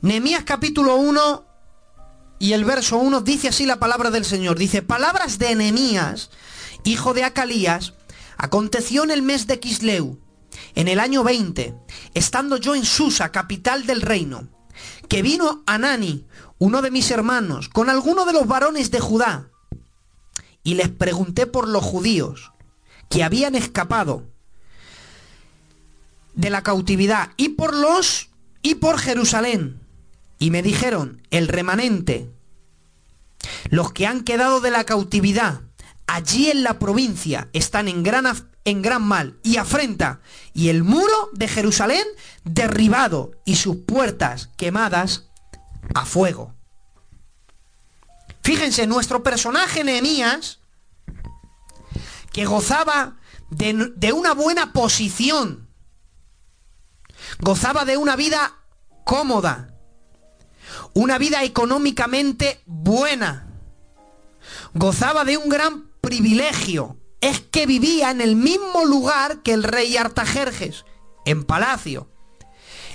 Nemías 0.00 0.42
capítulo 0.42 0.96
1 0.96 1.44
y 2.40 2.54
el 2.54 2.64
verso 2.64 2.98
1 2.98 3.20
dice 3.20 3.46
así 3.48 3.66
la 3.66 3.78
palabra 3.78 4.10
del 4.10 4.24
Señor. 4.24 4.58
Dice, 4.58 4.82
palabras 4.82 5.38
de 5.38 5.54
Nemías, 5.54 6.30
hijo 6.82 7.14
de 7.14 7.22
Acalías, 7.22 7.94
aconteció 8.36 9.04
en 9.04 9.12
el 9.12 9.22
mes 9.22 9.46
de 9.46 9.60
Quisleu, 9.60 10.18
en 10.74 10.88
el 10.88 10.98
año 10.98 11.22
20, 11.22 11.72
estando 12.14 12.56
yo 12.56 12.74
en 12.74 12.84
Susa, 12.84 13.30
capital 13.30 13.86
del 13.86 14.02
reino 14.02 14.48
que 15.08 15.22
vino 15.22 15.62
Anani, 15.66 16.26
uno 16.58 16.82
de 16.82 16.90
mis 16.90 17.10
hermanos, 17.10 17.68
con 17.68 17.88
alguno 17.88 18.24
de 18.24 18.32
los 18.32 18.46
varones 18.46 18.90
de 18.90 19.00
Judá, 19.00 19.50
y 20.66 20.74
les 20.74 20.88
pregunté 20.88 21.46
por 21.46 21.68
los 21.68 21.84
judíos 21.84 22.50
que 23.08 23.22
habían 23.22 23.54
escapado 23.54 24.24
de 26.34 26.50
la 26.50 26.64
cautividad 26.64 27.30
y 27.36 27.50
por 27.50 27.72
los 27.72 28.30
y 28.62 28.74
por 28.74 28.98
Jerusalén. 28.98 29.80
Y 30.40 30.50
me 30.50 30.64
dijeron, 30.64 31.22
el 31.30 31.46
remanente, 31.46 32.28
los 33.70 33.92
que 33.92 34.08
han 34.08 34.24
quedado 34.24 34.60
de 34.60 34.72
la 34.72 34.82
cautividad 34.82 35.60
allí 36.08 36.50
en 36.50 36.64
la 36.64 36.80
provincia 36.80 37.48
están 37.52 37.86
en 37.86 38.02
gran, 38.02 38.26
en 38.64 38.82
gran 38.82 39.04
mal 39.04 39.38
y 39.44 39.58
afrenta, 39.58 40.20
y 40.52 40.68
el 40.70 40.82
muro 40.82 41.30
de 41.32 41.46
Jerusalén 41.46 42.04
derribado 42.42 43.30
y 43.44 43.54
sus 43.54 43.76
puertas 43.76 44.50
quemadas 44.56 45.28
a 45.94 46.04
fuego. 46.04 46.55
Fíjense, 48.46 48.86
nuestro 48.86 49.24
personaje 49.24 49.82
Nehemías, 49.82 50.60
que 52.32 52.44
gozaba 52.44 53.16
de, 53.50 53.90
de 53.96 54.12
una 54.12 54.34
buena 54.34 54.72
posición, 54.72 55.68
gozaba 57.40 57.84
de 57.84 57.96
una 57.96 58.14
vida 58.14 58.54
cómoda, 59.04 59.74
una 60.94 61.18
vida 61.18 61.42
económicamente 61.42 62.62
buena, 62.66 63.48
gozaba 64.74 65.24
de 65.24 65.38
un 65.38 65.48
gran 65.48 65.88
privilegio, 66.00 66.96
es 67.20 67.40
que 67.40 67.66
vivía 67.66 68.12
en 68.12 68.20
el 68.20 68.36
mismo 68.36 68.84
lugar 68.84 69.42
que 69.42 69.54
el 69.54 69.64
rey 69.64 69.96
Artajerjes, 69.96 70.84
en 71.24 71.42
palacio, 71.42 72.12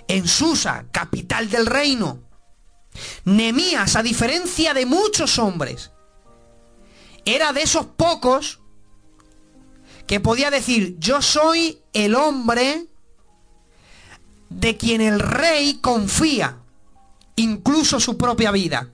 en 0.08 0.30
Susa, 0.30 0.86
capital 0.94 1.50
del 1.50 1.66
reino. 1.66 2.31
Nemías, 3.26 3.96
a 3.96 4.04
diferencia 4.04 4.74
de 4.74 4.86
muchos 4.86 5.40
hombres, 5.40 5.92
era 7.26 7.54
de 7.54 7.62
esos 7.62 7.86
pocos 7.86 8.60
que 10.08 10.20
podía 10.20 10.50
decir, 10.50 10.98
yo 11.00 11.22
soy 11.22 11.82
el 11.94 12.16
hombre 12.16 12.88
de 14.50 14.76
quien 14.76 15.02
el 15.02 15.20
rey 15.20 15.76
confía, 15.76 16.58
incluso 17.36 18.00
su 18.00 18.18
propia 18.18 18.52
vida. 18.52 18.90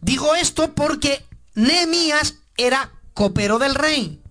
Digo 0.00 0.34
esto 0.34 0.74
porque 0.74 1.24
Nemías 1.54 2.36
era 2.56 2.92
copero 3.14 3.58
del 3.58 3.74
rey. 3.74 4.22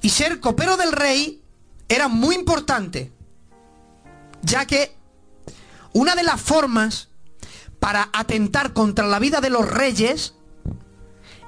Y 0.00 0.10
ser 0.10 0.40
copero 0.40 0.76
del 0.76 0.92
rey 0.92 1.42
era 1.88 2.08
muy 2.08 2.34
importante, 2.34 3.12
ya 4.42 4.66
que 4.66 4.94
una 5.92 6.14
de 6.14 6.22
las 6.22 6.40
formas 6.40 7.07
para 7.80 8.10
atentar 8.12 8.72
contra 8.72 9.06
la 9.06 9.18
vida 9.18 9.40
de 9.40 9.50
los 9.50 9.68
reyes 9.68 10.34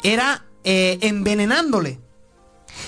era 0.03 0.45
eh, 0.65 0.99
envenenándole. 1.03 2.01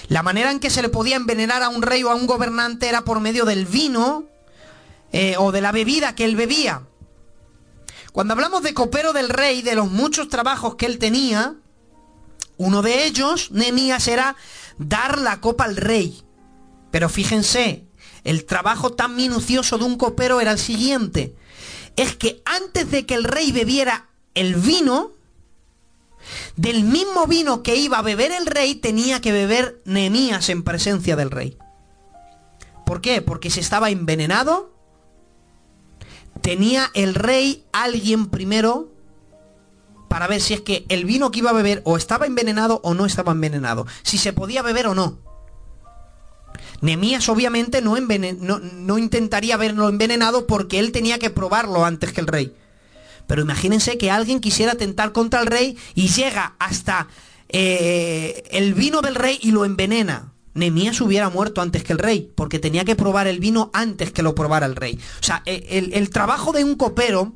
La 0.09 0.23
manera 0.23 0.51
en 0.51 0.61
que 0.61 0.71
se 0.71 0.83
le 0.83 0.89
podía 0.89 1.17
envenenar 1.17 1.63
a 1.63 1.69
un 1.69 1.83
rey 1.83 2.03
o 2.03 2.11
a 2.11 2.15
un 2.15 2.27
gobernante 2.27 2.89
era 2.89 3.03
por 3.03 3.21
medio 3.21 3.45
del 3.45 3.67
vino 3.67 4.25
eh, 5.13 5.35
o 5.39 5.53
de 5.53 5.61
la 5.61 5.73
bebida 5.73 6.15
que 6.15 6.25
él 6.25 6.37
bebía. 6.37 6.83
Cuando 8.13 8.35
hablamos 8.35 8.63
de 8.63 8.75
copero 8.75 9.13
del 9.13 9.29
rey, 9.29 9.63
de 9.63 9.75
los 9.75 9.91
muchos 9.91 10.29
trabajos 10.29 10.75
que 10.77 10.87
él 10.87 10.99
tenía, 10.99 11.55
uno 12.59 12.83
de 12.83 13.07
ellos, 13.07 13.51
Nemías, 13.51 14.07
era 14.07 14.37
dar 14.79 15.19
la 15.19 15.41
copa 15.41 15.65
al 15.65 15.77
rey. 15.77 16.23
Pero 16.91 17.09
fíjense, 17.09 17.87
el 18.25 18.45
trabajo 18.45 18.93
tan 18.93 19.17
minucioso 19.17 19.79
de 19.79 19.85
un 19.85 19.97
copero 19.97 20.41
era 20.41 20.53
el 20.53 20.59
siguiente. 20.59 21.35
Es 21.97 22.17
que 22.17 22.43
antes 22.45 22.91
de 22.91 23.07
que 23.07 23.15
el 23.15 23.25
rey 23.25 23.53
bebiera 23.53 24.09
el 24.35 24.55
vino, 24.55 25.13
del 26.57 26.85
mismo 26.85 27.27
vino 27.27 27.63
que 27.63 27.77
iba 27.77 27.99
a 27.99 28.03
beber 28.03 28.33
el 28.33 28.47
rey, 28.47 28.75
tenía 28.75 29.21
que 29.21 29.33
beber 29.33 29.81
Nemías 29.85 30.49
en 30.49 30.63
presencia 30.63 31.17
del 31.17 31.31
rey. 31.31 31.59
¿Por 32.87 33.01
qué? 33.01 33.23
Porque 33.23 33.51
si 33.51 33.61
estaba 33.61 33.91
envenenado, 33.91 34.73
tenía 36.41 36.91
el 36.95 37.15
rey 37.15 37.65
alguien 37.73 38.27
primero 38.27 38.91
para 40.09 40.27
ver 40.27 40.43
si 40.43 40.55
es 40.55 40.61
que 40.61 40.85
el 40.91 41.07
vino 41.07 41.31
que 41.31 41.39
iba 41.39 41.51
a 41.51 41.55
beber 41.55 41.81
o 41.85 41.97
estaba 41.97 42.27
envenenado 42.27 42.81
o 42.85 42.93
no 42.93 43.07
estaba 43.07 43.33
envenenado, 43.33 43.87
si 44.03 44.19
se 44.19 44.35
podía 44.35 44.61
beber 44.61 44.87
o 44.87 44.95
no. 44.95 45.32
Nemías 46.83 47.29
obviamente 47.29 47.81
no, 47.81 48.99
intentaría 48.99 49.57
verlo 49.57 49.89
envenenado 49.89 50.47
porque 50.47 50.79
él 50.79 50.93
tenía 50.93 51.19
que 51.19 51.31
probarlo 51.31 51.85
antes 51.85 52.13
que 52.13 52.21
el 52.21 52.27
rey. 52.27 52.55
Pero 53.27 53.41
imagínense 53.41 53.97
que 53.97 54.11
alguien 54.11 54.41
quisiera 54.41 54.75
tentar 54.75 55.13
contra 55.13 55.41
el 55.41 55.47
rey 55.47 55.79
y 55.95 56.09
llega 56.09 56.55
hasta 56.59 57.09
eh, 57.49 58.43
el 58.51 58.75
vino 58.75 59.01
del 59.01 59.15
rey 59.15 59.39
y 59.41 59.53
lo 59.53 59.65
envenena. 59.65 60.33
Nemías 60.55 61.01
hubiera 61.01 61.31
muerto 61.31 61.63
antes 61.63 61.83
que 61.83 61.95
el 61.95 61.99
rey, 61.99 62.31
porque 62.35 62.59
tenía 62.59 62.85
que 62.85 62.97
probar 62.97 63.27
el 63.27 63.39
vino 63.41 63.71
antes 63.73 64.13
que 64.13 64.23
lo 64.23 64.35
probara 64.35 64.67
el 64.67 64.77
rey. 64.77 64.99
O 65.21 65.23
sea, 65.23 65.43
el, 65.47 65.95
el 65.95 66.11
trabajo 66.11 66.53
de 66.53 66.65
un 66.65 66.75
copero 66.75 67.33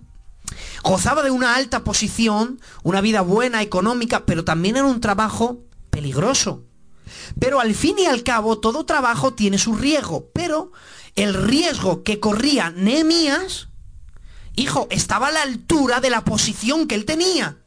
Gozaba 0.82 1.22
de 1.22 1.30
una 1.30 1.56
alta 1.56 1.82
posición, 1.82 2.60
una 2.82 3.00
vida 3.00 3.20
buena, 3.20 3.62
económica, 3.62 4.24
pero 4.24 4.44
también 4.44 4.76
era 4.76 4.86
un 4.86 5.00
trabajo 5.00 5.64
peligroso. 5.90 6.65
Pero 7.38 7.60
al 7.60 7.74
fin 7.74 7.98
y 7.98 8.06
al 8.06 8.22
cabo 8.22 8.58
todo 8.58 8.86
trabajo 8.86 9.34
tiene 9.34 9.58
su 9.58 9.74
riesgo, 9.74 10.30
pero 10.32 10.72
el 11.14 11.34
riesgo 11.34 12.02
que 12.02 12.20
corría 12.20 12.70
Nehemías, 12.70 13.68
hijo, 14.54 14.86
estaba 14.90 15.28
a 15.28 15.32
la 15.32 15.42
altura 15.42 16.00
de 16.00 16.10
la 16.10 16.24
posición 16.24 16.86
que 16.86 16.94
él 16.94 17.04
tenía. 17.04 17.58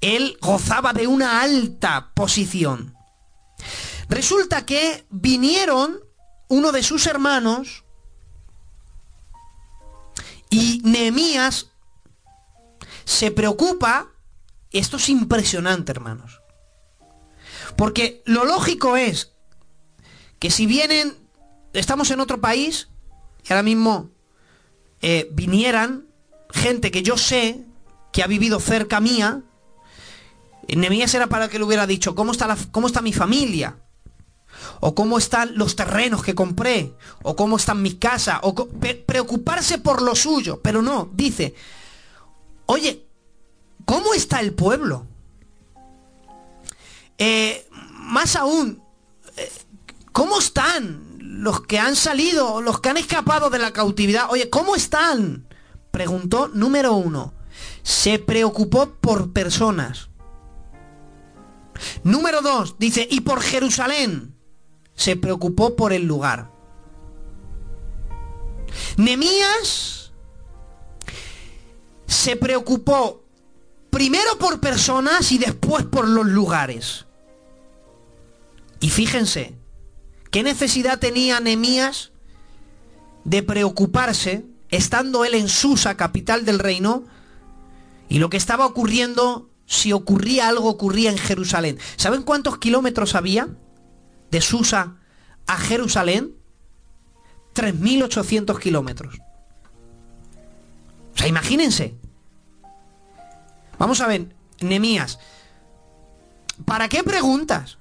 Él 0.00 0.36
gozaba 0.40 0.92
de 0.92 1.06
una 1.06 1.42
alta 1.42 2.12
posición. 2.14 2.96
Resulta 4.08 4.66
que 4.66 5.06
vinieron 5.10 6.00
uno 6.48 6.72
de 6.72 6.82
sus 6.82 7.06
hermanos 7.06 7.84
y 10.50 10.82
Nehemías 10.84 11.70
se 13.04 13.30
preocupa, 13.30 14.08
esto 14.70 14.98
es 14.98 15.08
impresionante, 15.08 15.92
hermanos. 15.92 16.41
Porque 17.76 18.22
lo 18.26 18.44
lógico 18.44 18.96
es 18.96 19.32
que 20.38 20.50
si 20.50 20.66
vienen, 20.66 21.14
estamos 21.72 22.10
en 22.10 22.20
otro 22.20 22.40
país, 22.40 22.88
y 23.48 23.52
ahora 23.52 23.62
mismo 23.62 24.10
eh, 25.00 25.28
vinieran 25.32 26.06
gente 26.50 26.90
que 26.90 27.02
yo 27.02 27.16
sé 27.16 27.64
que 28.12 28.22
ha 28.22 28.26
vivido 28.26 28.60
cerca 28.60 29.00
mía, 29.00 29.42
Nehemías 30.68 31.14
era 31.14 31.26
para 31.26 31.48
que 31.48 31.58
le 31.58 31.64
hubiera 31.64 31.86
dicho, 31.86 32.14
¿cómo 32.14 32.32
está, 32.32 32.56
cómo 32.70 32.86
está 32.86 33.00
mi 33.02 33.12
familia? 33.12 33.76
o 34.80 34.94
cómo 34.94 35.18
están 35.18 35.56
los 35.56 35.76
terrenos 35.76 36.22
que 36.22 36.34
compré, 36.34 36.94
o 37.22 37.36
cómo 37.36 37.56
están 37.56 37.82
mis 37.82 37.96
casas, 37.96 38.40
o 38.42 38.54
preocuparse 38.54 39.78
por 39.78 40.02
lo 40.02 40.14
suyo, 40.14 40.60
pero 40.62 40.82
no, 40.82 41.10
dice, 41.14 41.54
oye, 42.66 43.06
¿cómo 43.84 44.14
está 44.14 44.40
el 44.40 44.54
pueblo? 44.54 45.06
Eh, 47.18 47.68
más 47.92 48.36
aún, 48.36 48.82
eh, 49.36 49.50
¿cómo 50.12 50.38
están 50.38 51.16
los 51.18 51.62
que 51.62 51.78
han 51.78 51.96
salido, 51.96 52.60
los 52.60 52.80
que 52.80 52.88
han 52.88 52.96
escapado 52.96 53.50
de 53.50 53.58
la 53.58 53.72
cautividad? 53.72 54.30
Oye, 54.30 54.50
¿cómo 54.50 54.76
están? 54.76 55.46
Preguntó 55.90 56.48
número 56.48 56.94
uno. 56.94 57.34
Se 57.82 58.18
preocupó 58.18 58.94
por 59.00 59.32
personas. 59.32 60.08
Número 62.04 62.42
dos, 62.42 62.76
dice, 62.78 63.06
y 63.10 63.20
por 63.20 63.40
Jerusalén 63.40 64.36
se 64.94 65.16
preocupó 65.16 65.74
por 65.74 65.92
el 65.92 66.04
lugar. 66.04 66.50
Nemías 68.96 70.12
se 72.06 72.36
preocupó 72.36 73.21
primero 73.92 74.38
por 74.38 74.58
personas 74.58 75.30
y 75.32 75.38
después 75.38 75.84
por 75.84 76.08
los 76.08 76.26
lugares. 76.26 77.04
Y 78.80 78.88
fíjense, 78.88 79.54
¿qué 80.30 80.42
necesidad 80.42 80.98
tenía 80.98 81.40
Nemías 81.40 82.10
de 83.24 83.42
preocuparse 83.42 84.46
estando 84.70 85.26
él 85.26 85.34
en 85.34 85.46
Susa, 85.46 85.98
capital 85.98 86.46
del 86.46 86.58
reino, 86.58 87.04
y 88.08 88.18
lo 88.18 88.30
que 88.30 88.38
estaba 88.38 88.64
ocurriendo, 88.64 89.50
si 89.66 89.92
ocurría 89.92 90.48
algo, 90.48 90.70
ocurría 90.70 91.10
en 91.10 91.18
Jerusalén. 91.18 91.78
¿Saben 91.96 92.22
cuántos 92.22 92.56
kilómetros 92.56 93.14
había 93.14 93.50
de 94.30 94.40
Susa 94.40 94.96
a 95.46 95.56
Jerusalén? 95.58 96.34
3.800 97.54 98.58
kilómetros. 98.58 99.18
O 101.14 101.18
sea, 101.18 101.28
imagínense. 101.28 102.01
Vamos 103.82 104.00
a 104.00 104.06
ver, 104.06 104.34
Nemías, 104.60 105.18
¿para 106.64 106.88
qué 106.88 107.02
preguntas? 107.02 107.78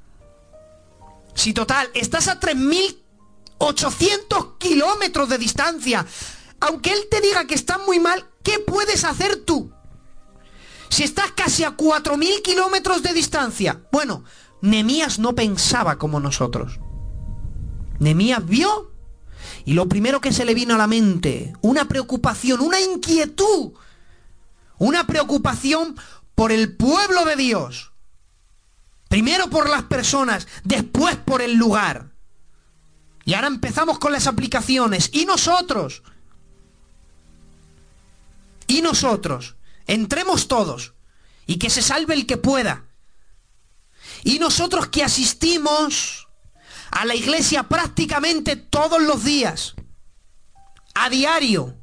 Si 1.35 1.53
total, 1.53 1.91
estás 1.93 2.27
a 2.27 2.39
3.800 2.39 4.57
kilómetros 4.57 5.29
de 5.29 5.37
distancia. 5.37 6.03
Aunque 6.59 6.91
él 6.91 7.01
te 7.11 7.21
diga 7.21 7.45
que 7.45 7.53
está 7.53 7.77
muy 7.77 7.99
mal, 7.99 8.27
¿qué 8.41 8.57
puedes 8.57 9.03
hacer 9.03 9.45
tú? 9.45 9.71
Si 10.89 11.03
estás 11.03 11.33
casi 11.33 11.65
a 11.65 11.77
4.000 11.77 12.41
kilómetros 12.41 13.03
de 13.03 13.13
distancia. 13.13 13.83
Bueno, 13.91 14.23
Nemías 14.59 15.19
no 15.19 15.35
pensaba 15.35 15.99
como 15.99 16.19
nosotros. 16.19 16.79
Nemías 17.99 18.43
vio 18.43 18.91
y 19.65 19.75
lo 19.75 19.87
primero 19.87 20.19
que 20.19 20.33
se 20.33 20.45
le 20.45 20.55
vino 20.55 20.73
a 20.73 20.79
la 20.79 20.87
mente, 20.87 21.53
una 21.61 21.87
preocupación, 21.87 22.61
una 22.61 22.81
inquietud, 22.81 23.73
una 24.81 25.05
preocupación 25.05 25.95
por 26.33 26.51
el 26.51 26.75
pueblo 26.75 27.23
de 27.23 27.35
Dios. 27.35 27.91
Primero 29.09 29.47
por 29.47 29.69
las 29.69 29.83
personas, 29.83 30.47
después 30.63 31.17
por 31.17 31.43
el 31.43 31.53
lugar. 31.53 32.13
Y 33.23 33.35
ahora 33.35 33.45
empezamos 33.45 33.99
con 33.99 34.11
las 34.11 34.25
aplicaciones. 34.25 35.11
¿Y 35.13 35.27
nosotros? 35.27 36.01
¿Y 38.65 38.81
nosotros? 38.81 39.55
Entremos 39.85 40.47
todos. 40.47 40.95
Y 41.45 41.59
que 41.59 41.69
se 41.69 41.83
salve 41.83 42.15
el 42.15 42.25
que 42.25 42.37
pueda. 42.37 42.85
Y 44.23 44.39
nosotros 44.39 44.87
que 44.87 45.03
asistimos 45.03 46.27
a 46.89 47.05
la 47.05 47.13
iglesia 47.13 47.63
prácticamente 47.69 48.55
todos 48.55 48.99
los 48.99 49.23
días, 49.23 49.75
a 50.95 51.07
diario, 51.11 51.80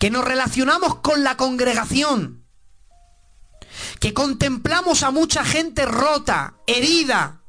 que 0.00 0.10
nos 0.10 0.24
relacionamos 0.24 0.96
con 0.96 1.22
la 1.22 1.36
congregación, 1.36 2.46
que 4.00 4.14
contemplamos 4.14 5.02
a 5.02 5.10
mucha 5.10 5.44
gente 5.44 5.84
rota, 5.84 6.54
herida, 6.66 7.42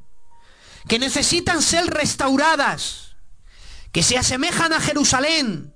que 0.89 0.99
necesitan 0.99 1.61
ser 1.61 1.85
restauradas, 1.87 3.15
que 3.93 4.03
se 4.03 4.17
asemejan 4.17 4.73
a 4.73 4.81
Jerusalén, 4.81 5.73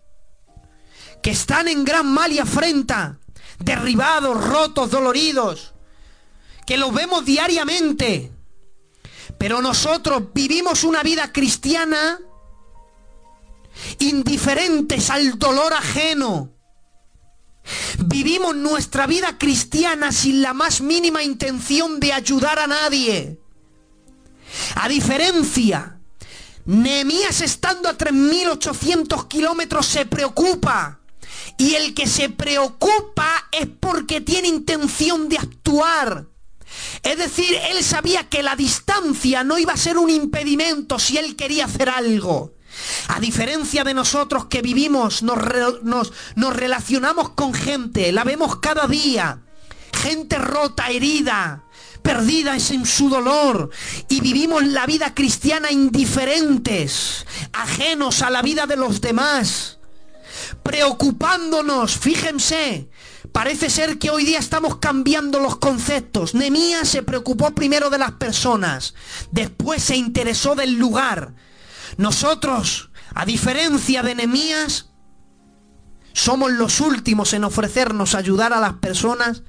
que 1.24 1.32
están 1.32 1.70
en 1.70 1.86
gran 1.86 2.08
mal 2.08 2.34
y 2.34 2.40
afrenta, 2.40 3.20
derribados, 3.58 4.46
rotos, 4.46 4.92
doloridos, 4.92 5.76
que 6.68 6.76
los 6.76 6.94
vemos 6.94 7.24
diariamente, 7.24 8.34
pero 9.38 9.62
nosotros 9.62 10.24
vivimos 10.34 10.84
una 10.84 11.04
vida 11.04 11.32
cristiana 11.32 12.20
indiferentes 14.00 15.10
al 15.10 15.40
dolor 15.40 15.72
ajeno. 15.72 16.55
Vivimos 18.06 18.56
nuestra 18.56 19.08
vida 19.08 19.38
cristiana 19.38 20.12
sin 20.12 20.42
la 20.42 20.54
más 20.54 20.82
mínima 20.82 21.24
intención 21.24 22.00
de 22.00 22.14
ayudar 22.14 22.60
a 22.60 22.68
nadie. 22.68 23.40
A 24.76 24.88
diferencia, 24.88 26.00
Nehemías 26.66 27.42
estando 27.42 27.90
a 27.90 27.98
3.800 27.98 29.28
kilómetros 29.28 29.86
se 29.86 30.06
preocupa. 30.06 31.00
Y 31.58 31.76
el 31.76 31.94
que 31.94 32.08
se 32.08 32.30
preocupa 32.30 33.48
es 33.52 33.68
porque 33.80 34.20
tiene 34.22 34.48
intención 34.48 35.30
de 35.30 35.38
actuar. 35.38 36.28
Es 37.04 37.18
decir, 37.18 37.56
él 37.70 37.84
sabía 37.84 38.28
que 38.28 38.44
la 38.44 38.56
distancia 38.56 39.44
no 39.44 39.58
iba 39.58 39.74
a 39.74 39.78
ser 39.78 39.98
un 39.98 40.10
impedimento 40.10 41.00
si 41.00 41.18
él 41.18 41.36
quería 41.36 41.66
hacer 41.66 41.90
algo. 41.90 42.55
A 43.08 43.20
diferencia 43.20 43.84
de 43.84 43.94
nosotros 43.94 44.46
que 44.46 44.62
vivimos, 44.62 45.24
nos, 45.24 45.40
nos, 45.84 46.56
relacionamos 46.56 47.30
con 47.30 47.54
gente, 47.54 48.12
la 48.12 48.24
vemos 48.24 48.58
cada 48.58 48.88
día. 48.88 49.42
Gente 49.94 50.38
rota, 50.38 50.90
herida, 50.90 51.64
perdida 52.02 52.56
en 52.56 52.86
su 52.86 53.10
dolor 53.10 53.70
y 54.10 54.22
vivimos 54.22 54.64
la 54.66 54.86
vida 54.86 55.14
cristiana 55.14 55.72
indiferentes, 55.72 57.26
ajenos 57.54 58.22
a 58.22 58.30
la 58.30 58.42
vida 58.42 58.66
de 58.68 58.76
los 58.76 59.02
demás, 59.02 59.80
preocupándonos, 60.64 61.98
fíjense, 61.98 62.90
Parece 63.36 63.70
ser 63.70 64.00
que 64.00 64.12
hoy 64.12 64.24
día 64.24 64.40
estamos 64.40 64.78
cambiando 64.78 65.42
los 65.42 65.58
conceptos. 65.58 66.36
Nemías 66.36 66.88
se 66.88 67.04
preocupó 67.04 67.52
primero 67.52 67.90
de 67.90 67.98
las 67.98 68.12
personas, 68.12 68.94
después 69.32 69.84
se 69.84 69.98
interesó 69.98 70.56
del 70.56 70.76
lugar. 70.76 71.34
Nosotros, 71.98 72.92
a 73.14 73.26
diferencia 73.26 74.04
de 74.04 74.16
Nemías, 74.16 74.90
somos 76.14 76.52
los 76.52 76.80
últimos 76.82 77.34
en 77.34 77.44
ofrecernos 77.44 78.16
ayudar 78.16 78.54
a 78.54 78.60
las 78.60 78.74
personas. 78.74 79.44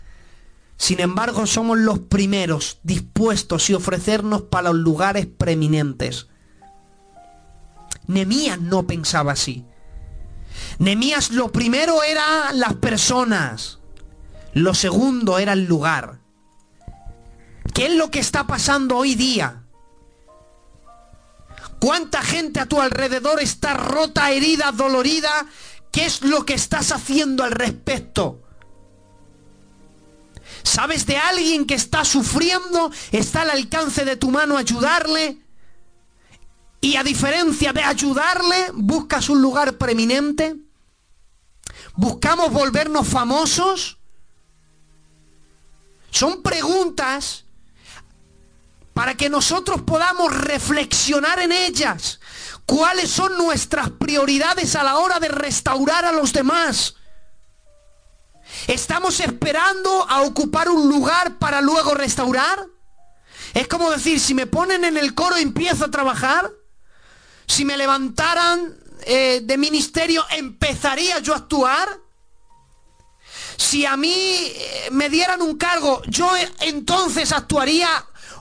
Sin 0.76 1.00
embargo, 1.00 1.46
somos 1.46 1.78
los 1.78 2.00
primeros 2.00 2.80
dispuestos 2.82 3.70
y 3.70 3.74
ofrecernos 3.74 4.42
para 4.42 4.72
los 4.72 4.82
lugares 4.82 5.26
preeminentes. 5.26 6.28
Nemías 8.06 8.60
no 8.60 8.86
pensaba 8.86 9.32
así. 9.32 9.64
Nemías 10.78 11.30
lo 11.30 11.50
primero 11.50 12.02
era 12.02 12.52
las 12.52 12.74
personas. 12.74 13.80
Lo 14.52 14.74
segundo 14.74 15.38
era 15.38 15.52
el 15.52 15.64
lugar. 15.66 16.20
¿Qué 17.74 17.86
es 17.86 17.94
lo 17.94 18.10
que 18.10 18.20
está 18.20 18.46
pasando 18.46 18.96
hoy 18.96 19.14
día? 19.14 19.65
¿Cuánta 21.80 22.22
gente 22.22 22.60
a 22.60 22.66
tu 22.66 22.80
alrededor 22.80 23.40
está 23.40 23.74
rota, 23.74 24.30
herida, 24.30 24.72
dolorida? 24.72 25.46
¿Qué 25.92 26.04
es 26.04 26.22
lo 26.22 26.44
que 26.44 26.54
estás 26.54 26.92
haciendo 26.92 27.42
al 27.42 27.52
respecto? 27.52 28.42
¿Sabes 30.62 31.06
de 31.06 31.16
alguien 31.16 31.66
que 31.66 31.74
está 31.74 32.04
sufriendo? 32.04 32.90
¿Está 33.12 33.42
al 33.42 33.50
alcance 33.50 34.04
de 34.04 34.16
tu 34.16 34.30
mano 34.30 34.56
ayudarle? 34.56 35.38
Y 36.80 36.96
a 36.96 37.02
diferencia 37.02 37.72
de 37.72 37.82
ayudarle, 37.82 38.70
buscas 38.74 39.28
un 39.28 39.40
lugar 39.40 39.78
preeminente. 39.78 40.56
¿Buscamos 41.94 42.52
volvernos 42.52 43.08
famosos? 43.08 43.98
Son 46.10 46.42
preguntas 46.42 47.45
para 48.96 49.14
que 49.14 49.28
nosotros 49.28 49.82
podamos 49.82 50.34
reflexionar 50.34 51.38
en 51.40 51.52
ellas. 51.52 52.18
¿Cuáles 52.64 53.10
son 53.10 53.36
nuestras 53.36 53.90
prioridades 53.90 54.74
a 54.74 54.82
la 54.82 54.96
hora 54.96 55.20
de 55.20 55.28
restaurar 55.28 56.06
a 56.06 56.12
los 56.12 56.32
demás? 56.32 56.94
¿Estamos 58.66 59.20
esperando 59.20 60.08
a 60.08 60.22
ocupar 60.22 60.70
un 60.70 60.88
lugar 60.88 61.38
para 61.38 61.60
luego 61.60 61.92
restaurar? 61.92 62.68
Es 63.52 63.68
como 63.68 63.90
decir, 63.90 64.18
si 64.18 64.32
me 64.32 64.46
ponen 64.46 64.82
en 64.82 64.96
el 64.96 65.14
coro 65.14 65.36
empiezo 65.36 65.84
a 65.84 65.90
trabajar. 65.90 66.50
Si 67.46 67.66
me 67.66 67.76
levantaran 67.76 68.78
eh, 69.02 69.42
de 69.44 69.58
ministerio, 69.58 70.24
¿empezaría 70.30 71.18
yo 71.18 71.34
a 71.34 71.36
actuar? 71.36 71.86
Si 73.58 73.84
a 73.84 73.94
mí 73.98 74.14
eh, 74.14 74.88
me 74.90 75.10
dieran 75.10 75.42
un 75.42 75.58
cargo, 75.58 76.00
yo 76.06 76.34
eh, 76.34 76.50
entonces 76.60 77.32
actuaría 77.32 77.88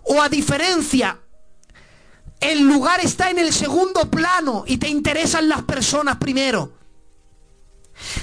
o 0.06 0.22
a 0.22 0.30
diferencia, 0.30 1.20
el 2.40 2.62
lugar 2.62 3.00
está 3.00 3.30
en 3.30 3.40
el 3.40 3.52
segundo 3.54 4.10
plano 4.10 4.64
y 4.68 4.78
te 4.78 4.88
interesan 4.88 5.50
las 5.50 5.64
personas 5.64 6.18
primero. 6.18 6.74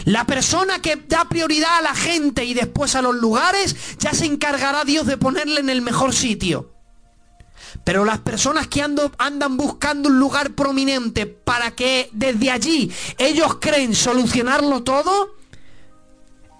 La 0.04 0.26
persona 0.26 0.80
que 0.80 0.96
da 0.96 1.24
prioridad 1.28 1.78
a 1.78 1.82
la 1.82 1.94
gente 1.94 2.44
y 2.44 2.54
después 2.54 2.94
a 2.94 3.02
los 3.02 3.14
lugares, 3.14 3.74
ya 3.98 4.12
se 4.12 4.26
encargará 4.26 4.84
Dios 4.84 5.06
de 5.06 5.16
ponerle 5.16 5.60
en 5.60 5.70
el 5.70 5.82
mejor 5.82 6.14
sitio. 6.14 6.72
Pero 7.84 8.04
las 8.04 8.18
personas 8.18 8.68
que 8.68 8.82
andan 8.82 9.56
buscando 9.56 10.10
un 10.10 10.18
lugar 10.18 10.52
prominente 10.52 11.26
para 11.26 11.70
que 11.70 12.10
desde 12.12 12.50
allí 12.50 12.92
ellos 13.18 13.56
creen 13.60 13.94
solucionarlo 13.94 14.82
todo, 14.82 15.36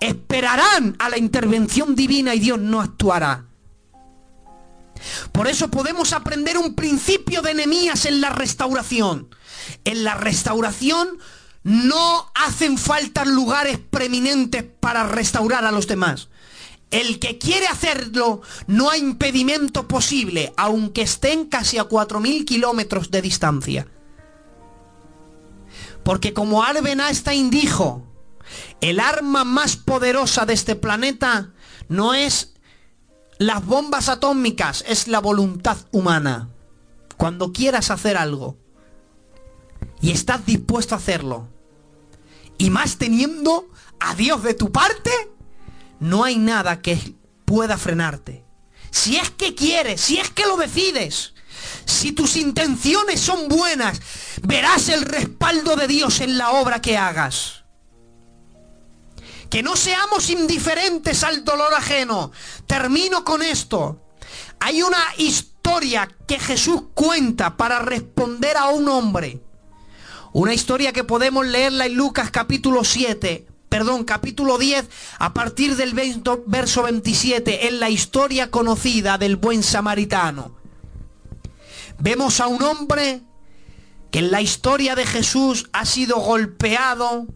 esperarán 0.01 0.97
a 0.99 1.11
la 1.11 1.19
intervención 1.19 1.95
divina 1.95 2.35
y 2.35 2.41
Dios 2.41 2.59
no 2.59 2.81
actuará. 2.81 3.45
Por 5.33 5.49
eso 5.49 5.69
podemos 5.71 6.13
aprender 6.13 6.59
un 6.59 6.75
principio 6.75 7.43
de 7.43 7.53
enemías 7.53 8.07
en 8.07 8.21
la 8.21 8.31
restauración. 8.31 9.35
En 9.85 10.05
la 10.05 10.15
restauración 10.15 11.19
no 11.63 12.31
hacen 12.35 12.79
falta 12.79 13.25
lugares 13.25 13.79
preeminentes 13.79 14.65
para 14.81 15.07
restaurar 15.07 15.65
a 15.65 15.73
los 15.73 15.87
demás. 15.87 16.29
El 16.91 17.19
que 17.19 17.39
quiere 17.39 17.67
hacerlo, 17.69 18.43
no 18.67 18.91
hay 18.91 19.01
impedimento 19.01 19.89
posible, 19.89 20.53
aunque 20.57 21.03
estén 21.03 21.47
casi 21.47 21.79
a 21.79 21.89
4.000 21.89 22.45
kilómetros 22.45 23.11
de 23.11 23.23
distancia. 23.23 23.89
Porque 26.05 26.35
como 26.35 26.63
Albert 26.63 27.01
Einstein 27.01 27.49
dijo, 27.49 28.07
el 28.81 29.01
arma 29.01 29.45
más 29.45 29.77
poderosa 29.77 30.45
de 30.45 30.53
este 30.53 30.75
planeta 30.75 31.53
no 31.89 32.13
es 32.13 32.52
las 33.47 33.65
bombas 33.65 34.09
atómicas, 34.09 34.85
es 34.87 35.09
la 35.09 35.21
voluntad 35.21 35.77
humana. 35.91 36.49
Cuando 37.17 37.53
quieras 37.53 37.91
hacer 37.91 38.17
algo 38.17 38.57
y 40.01 40.11
estás 40.11 40.45
dispuesto 40.47 40.95
a 40.95 40.99
hacerlo, 40.99 41.49
y 42.59 42.71
más 42.71 42.97
teniendo 42.97 43.69
a 44.01 44.15
Dios 44.15 44.43
de 44.43 44.55
tu 44.55 44.71
parte, 44.71 45.11
no 46.01 46.25
hay 46.25 46.37
nada 46.37 46.81
que 46.81 47.15
pueda 47.45 47.77
frenarte. 47.77 48.45
Si 48.91 49.17
es 49.17 49.31
que 49.31 49.55
quieres, 49.55 50.01
si 50.01 50.19
es 50.19 50.31
que 50.31 50.47
lo 50.47 50.57
decides, 50.57 51.35
si 51.85 52.13
tus 52.13 52.37
intenciones 52.37 53.21
son 53.21 53.49
buenas, 53.49 54.01
verás 54.43 54.89
el 54.89 55.03
respaldo 55.03 55.77
de 55.77 55.89
Dios 55.89 56.21
en 56.21 56.39
la 56.39 56.51
obra 56.53 56.81
que 56.81 56.97
hagas. 56.97 57.62
Que 59.53 59.63
no 59.63 59.77
seamos 59.77 60.31
indiferentes 60.31 61.23
al 61.23 61.45
dolor 61.45 61.75
ajeno. 61.75 62.33
Termino 62.67 63.23
con 63.23 63.43
esto. 63.43 64.01
Hay 64.61 64.83
una 64.83 65.05
historia 65.19 66.09
que 66.27 66.39
Jesús 66.39 66.85
cuenta 66.95 67.59
para 67.59 67.81
responder 67.81 68.57
a 68.57 68.71
un 68.71 68.89
hombre. 68.89 69.43
Una 70.33 70.55
historia 70.55 70.95
que 70.95 71.05
podemos 71.05 71.47
leerla 71.47 71.85
en 71.85 71.93
Lucas 71.93 72.31
capítulo 72.31 72.83
7, 72.83 73.47
perdón, 73.69 74.05
capítulo 74.05 74.57
10, 74.57 74.89
a 75.19 75.35
partir 75.35 75.77
del 75.77 75.93
verso 76.47 76.85
27, 76.85 77.69
en 77.69 77.79
la 77.79 77.91
historia 77.91 78.51
conocida 78.51 79.19
del 79.19 79.37
buen 79.37 79.63
samaritano. 79.63 80.57
Vemos 81.99 82.41
a 82.41 82.47
un 82.47 82.63
hombre 82.63 83.21
que 84.11 84.21
en 84.21 84.31
la 84.31 84.41
historia 84.41 84.95
de 84.95 85.05
Jesús 85.05 85.69
ha 85.75 85.85
sido 85.85 86.17
golpeado, 86.21 87.27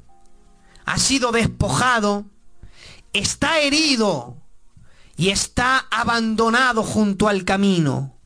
ha 0.86 0.98
sido 0.98 1.30
despojado, 1.30 2.24
está 3.12 3.60
herido 3.60 4.38
y 5.16 5.28
está 5.28 5.86
abandonado 5.90 6.82
junto 6.82 7.28
al 7.28 7.44
camino 7.44 8.16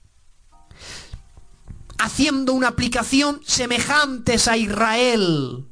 haciendo 2.01 2.55
una 2.55 2.69
aplicación 2.69 3.43
semejantes 3.45 4.49
a 4.49 4.57
Israel, 4.57 5.67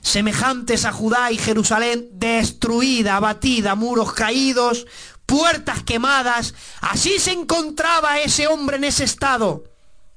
semejantes 0.00 0.84
a 0.84 0.92
Judá 0.92 1.30
y 1.30 1.38
Jerusalén, 1.38 2.08
destruida, 2.14 3.16
abatida, 3.16 3.76
muros 3.76 4.12
caídos, 4.12 4.86
puertas 5.26 5.84
quemadas. 5.84 6.54
Así 6.80 7.20
se 7.20 7.30
encontraba 7.30 8.18
ese 8.18 8.48
hombre 8.48 8.76
en 8.76 8.84
ese 8.84 9.04
estado. 9.04 9.64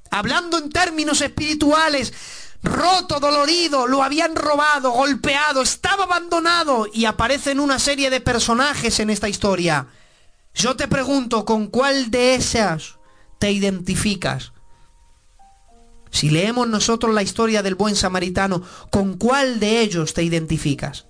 Hablando 0.10 0.58
en 0.58 0.72
términos 0.72 1.22
espirituales, 1.22 2.12
roto, 2.64 3.20
dolorido, 3.20 3.88
lo 3.88 4.02
habían 4.02 4.36
robado, 4.36 4.92
golpeado, 4.92 5.62
estaba 5.62 6.06
abandonado 6.06 6.88
y 6.92 7.06
aparecen 7.06 7.60
una 7.60 7.78
serie 7.78 8.10
de 8.10 8.22
personajes 8.22 9.00
en 9.00 9.10
esta 9.10 9.30
historia. 9.30 9.88
Yo 10.56 10.76
te 10.76 10.88
pregunto, 10.88 11.46
¿con 11.46 11.68
cuál 11.68 12.10
de 12.10 12.36
esas 12.36 12.96
te 13.40 13.52
identificas? 13.52 14.54
Si 16.10 16.30
leemos 16.30 16.68
nosotros 16.68 17.14
la 17.14 17.24
historia 17.24 17.64
del 17.64 17.76
buen 17.76 17.96
samaritano, 17.96 18.62
¿con 18.92 19.18
cuál 19.18 19.60
de 19.60 19.82
ellos 19.82 20.14
te 20.14 20.24
identificas? 20.24 21.06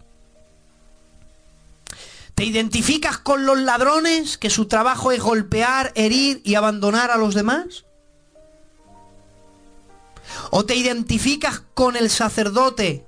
¿Te 2.35 2.45
identificas 2.45 3.19
con 3.19 3.45
los 3.45 3.59
ladrones 3.59 4.37
que 4.37 4.49
su 4.49 4.65
trabajo 4.65 5.11
es 5.11 5.21
golpear, 5.21 5.91
herir 5.95 6.41
y 6.43 6.55
abandonar 6.55 7.11
a 7.11 7.17
los 7.17 7.35
demás? 7.35 7.85
¿O 10.51 10.65
te 10.65 10.75
identificas 10.75 11.61
con 11.73 11.95
el 11.95 12.09
sacerdote 12.09 13.05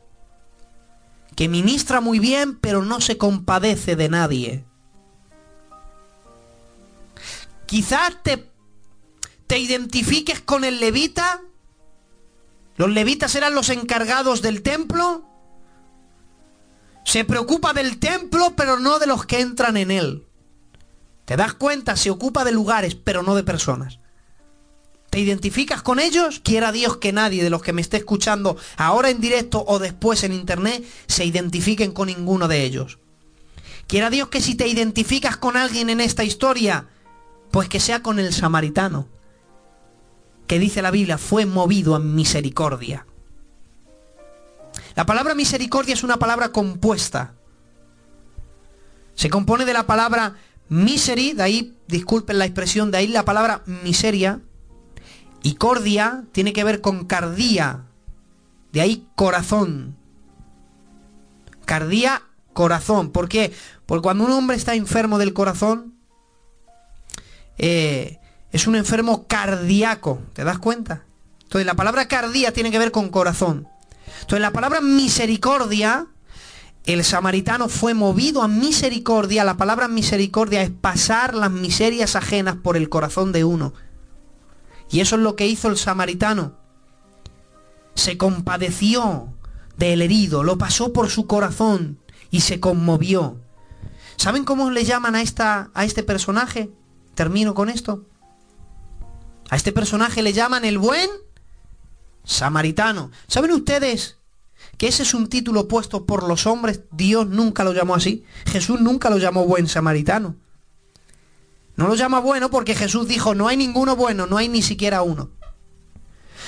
que 1.36 1.50
ministra 1.50 2.02
muy 2.02 2.20
bien 2.20 2.58
pero 2.58 2.84
no 2.84 3.02
se 3.02 3.18
compadece 3.18 3.96
de 3.96 4.10
nadie? 4.10 4.66
Quizás 7.66 8.22
te, 8.24 8.50
te 9.48 9.60
identifiques 9.60 10.42
con 10.42 10.64
el 10.64 10.80
levita 10.80 11.42
los 12.78 12.90
levitas 12.90 13.36
eran 13.36 13.56
los 13.56 13.70
encargados 13.70 14.42
del 14.42 14.62
templo. 14.62 15.24
Se 17.06 17.24
preocupa 17.24 17.74
del 17.74 18.00
templo, 18.00 18.54
pero 18.56 18.80
no 18.80 19.00
de 19.00 19.08
los 19.08 19.26
que 19.26 19.40
entran 19.40 19.78
en 19.78 19.92
él. 19.92 20.28
¿Te 21.24 21.38
das 21.38 21.54
cuenta? 21.54 21.96
Se 21.96 22.12
ocupa 22.12 22.44
de 22.44 22.52
lugares, 22.52 22.96
pero 22.96 23.24
no 23.24 23.36
de 23.36 23.44
personas. 23.44 24.00
¿Te 25.16 25.22
identificas 25.22 25.82
con 25.82 26.02
ellos? 26.02 26.42
Quiera 26.44 26.74
Dios 26.74 26.98
que 26.98 27.14
nadie 27.14 27.42
de 27.42 27.50
los 27.50 27.62
que 27.62 27.72
me 27.72 27.80
esté 27.80 27.96
escuchando 27.96 28.58
ahora 28.76 29.10
en 29.10 29.22
directo 29.22 29.64
o 29.66 29.80
después 29.80 30.26
en 30.26 30.34
internet 30.34 30.84
se 31.08 31.24
identifiquen 31.24 31.94
con 31.94 32.08
ninguno 32.08 32.50
de 32.50 32.66
ellos. 32.66 33.00
Quiera 33.88 34.10
Dios 34.10 34.28
que 34.28 34.42
si 34.42 34.56
te 34.56 34.68
identificas 34.68 35.38
con 35.38 35.56
alguien 35.56 35.90
en 35.90 36.02
esta 36.02 36.26
historia, 36.26 36.90
pues 37.50 37.70
que 37.70 37.80
sea 37.80 38.04
con 38.04 38.20
el 38.20 38.34
samaritano 38.34 39.08
que 40.48 40.60
dice 40.60 40.82
la 40.82 40.92
Biblia, 40.92 41.18
fue 41.18 41.46
movido 41.46 41.96
a 41.96 42.00
misericordia. 42.00 43.06
La 44.96 45.06
palabra 45.06 45.34
misericordia 45.34 45.94
es 45.94 46.04
una 46.04 46.20
palabra 46.20 46.50
compuesta. 46.50 47.36
Se 49.14 49.30
compone 49.30 49.64
de 49.64 49.72
la 49.72 49.88
palabra 49.88 50.36
miseri, 50.68 51.32
de 51.32 51.44
ahí, 51.44 51.78
disculpen 51.88 52.38
la 52.38 52.44
expresión, 52.44 52.92
de 52.92 52.98
ahí 52.98 53.08
la 53.08 53.24
palabra 53.24 53.64
miseria. 53.66 54.42
Y 55.46 55.58
cordia 55.58 56.24
tiene 56.32 56.54
que 56.54 56.64
ver 56.64 56.82
con 56.82 57.06
cardía, 57.06 57.84
de 58.74 58.82
ahí 58.82 59.08
corazón. 59.14 59.96
Cardía, 61.66 62.24
corazón. 62.54 63.12
¿Por 63.12 63.30
qué? 63.30 63.54
Porque 63.86 64.02
cuando 64.02 64.26
un 64.26 64.32
hombre 64.32 64.58
está 64.58 64.74
enfermo 64.74 65.20
del 65.20 65.34
corazón, 65.34 65.94
eh, 67.60 68.18
es 68.52 68.66
un 68.66 68.76
enfermo 68.76 69.28
cardíaco, 69.28 70.20
¿te 70.34 70.44
das 70.44 70.58
cuenta? 70.58 71.04
Entonces 71.44 71.68
la 71.68 71.76
palabra 71.76 72.08
cardía 72.08 72.52
tiene 72.52 72.72
que 72.72 72.80
ver 72.80 72.90
con 72.90 73.10
corazón. 73.10 73.68
Entonces 74.22 74.42
la 74.42 74.52
palabra 74.52 74.82
misericordia, 74.82 76.08
el 76.88 77.04
samaritano 77.04 77.70
fue 77.70 77.94
movido 77.94 78.42
a 78.42 78.48
misericordia. 78.48 79.44
La 79.44 79.58
palabra 79.58 79.88
misericordia 79.90 80.64
es 80.64 80.72
pasar 80.72 81.36
las 81.36 81.52
miserias 81.52 82.16
ajenas 82.16 82.56
por 82.56 82.78
el 82.78 82.90
corazón 82.90 83.32
de 83.32 83.44
uno. 83.44 83.74
Y 84.90 85.00
eso 85.00 85.16
es 85.16 85.22
lo 85.22 85.36
que 85.36 85.48
hizo 85.48 85.68
el 85.68 85.78
samaritano. 85.78 86.54
Se 87.96 88.18
compadeció 88.18 89.34
del 89.78 90.02
herido, 90.02 90.44
lo 90.44 90.58
pasó 90.58 90.94
por 90.94 91.10
su 91.10 91.28
corazón 91.28 92.00
y 92.32 92.42
se 92.42 92.60
conmovió. 92.60 93.40
¿Saben 94.18 94.46
cómo 94.46 94.72
le 94.72 94.86
llaman 94.86 95.16
a, 95.16 95.22
esta, 95.22 95.72
a 95.74 95.86
este 95.86 96.04
personaje? 96.04 96.72
Termino 97.14 97.54
con 97.54 97.70
esto. 97.70 98.06
A 99.50 99.56
este 99.56 99.72
personaje 99.72 100.22
le 100.22 100.34
llaman 100.34 100.66
el 100.66 100.78
buen 100.78 101.10
samaritano. 102.24 103.12
¿Saben 103.28 103.52
ustedes 103.52 104.18
que 104.78 104.88
ese 104.88 105.04
es 105.04 105.14
un 105.14 105.28
título 105.28 105.68
puesto 105.68 106.06
por 106.06 106.24
los 106.28 106.48
hombres? 106.48 106.82
Dios 106.92 107.28
nunca 107.28 107.64
lo 107.64 107.74
llamó 107.74 107.96
así. 107.96 108.24
Jesús 108.46 108.82
nunca 108.82 109.10
lo 109.10 109.18
llamó 109.18 109.46
buen 109.46 109.68
samaritano. 109.68 110.36
No 111.76 111.88
lo 111.88 111.96
llama 111.96 112.20
bueno 112.20 112.50
porque 112.50 112.76
Jesús 112.76 113.08
dijo, 113.08 113.36
no 113.36 113.48
hay 113.48 113.58
ninguno 113.58 113.96
bueno, 113.96 114.28
no 114.28 114.38
hay 114.38 114.48
ni 114.48 114.62
siquiera 114.62 115.02
uno. 115.02 115.32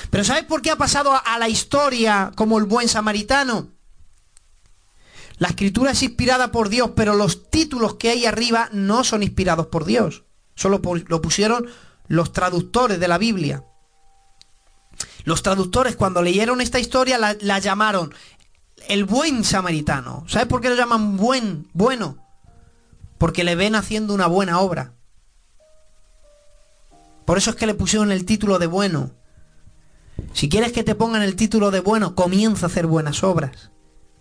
Pero 0.09 0.23
¿sabes 0.23 0.45
por 0.45 0.61
qué 0.61 0.71
ha 0.71 0.77
pasado 0.77 1.11
a 1.23 1.37
la 1.37 1.49
historia 1.49 2.31
como 2.35 2.57
el 2.57 2.65
buen 2.65 2.87
samaritano? 2.87 3.69
La 5.37 5.49
escritura 5.49 5.91
es 5.91 6.01
inspirada 6.01 6.51
por 6.51 6.69
Dios, 6.69 6.91
pero 6.95 7.13
los 7.13 7.49
títulos 7.49 7.95
que 7.95 8.09
hay 8.09 8.25
arriba 8.25 8.69
no 8.71 9.03
son 9.03 9.21
inspirados 9.21 9.67
por 9.67 9.85
Dios. 9.85 10.23
Solo 10.55 10.81
lo 11.07 11.21
pusieron 11.21 11.67
los 12.07 12.33
traductores 12.33 12.99
de 12.99 13.07
la 13.07 13.17
Biblia. 13.17 13.63
Los 15.25 15.43
traductores 15.43 15.95
cuando 15.95 16.21
leyeron 16.21 16.61
esta 16.61 16.79
historia 16.79 17.17
la, 17.17 17.59
llamaron 17.59 18.13
el 18.87 19.05
buen 19.05 19.43
samaritano. 19.43 20.23
¿Sabes 20.27 20.47
por 20.47 20.61
qué 20.61 20.69
lo 20.69 20.75
llaman 20.75 21.17
buen, 21.17 21.67
bueno? 21.73 22.17
Porque 23.17 23.43
le 23.43 23.55
ven 23.55 23.75
haciendo 23.75 24.13
una 24.13 24.27
buena 24.27 24.59
obra. 24.59 24.93
Por 27.27 27.37
eso 27.37 27.49
es 27.49 27.57
que 27.57 27.65
le 27.65 27.73
pusieron 27.73 28.13
el 28.13 28.23
título 28.23 28.57
de 28.57 28.67
bueno. 28.67 29.11
Si 30.31 30.47
quieres 30.47 30.71
que 30.71 30.85
te 30.85 30.95
pongan 30.95 31.21
el 31.21 31.35
título 31.35 31.71
de 31.71 31.81
bueno, 31.81 32.15
comienza 32.15 32.65
a 32.65 32.69
hacer 32.69 32.87
buenas 32.87 33.21
obras. 33.21 33.69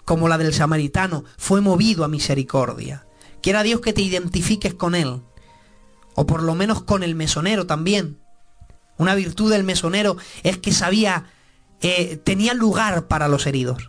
Como 0.04 0.28
la 0.28 0.38
del 0.38 0.52
samaritano, 0.52 1.22
fue 1.38 1.60
movido 1.60 2.02
a 2.02 2.08
misericordia. 2.08 3.06
Quiera 3.42 3.62
Dios 3.62 3.80
que 3.80 3.92
te 3.92 4.02
identifiques 4.02 4.74
con 4.74 4.96
él 4.96 5.22
o 6.16 6.26
por 6.26 6.42
lo 6.42 6.56
menos 6.56 6.82
con 6.82 7.04
el 7.04 7.14
mesonero 7.14 7.64
también. 7.64 8.18
Una 8.98 9.14
virtud 9.14 9.52
del 9.52 9.62
mesonero 9.62 10.16
es 10.42 10.58
que 10.58 10.72
sabía, 10.72 11.26
eh, 11.82 12.16
tenía 12.16 12.54
lugar 12.54 13.06
para 13.06 13.28
los 13.28 13.46
heridos. 13.46 13.88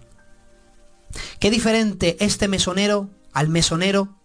Qué 1.39 1.49
diferente 1.49 2.17
este 2.19 2.47
mesonero 2.47 3.09
al 3.33 3.49
mesonero 3.49 4.15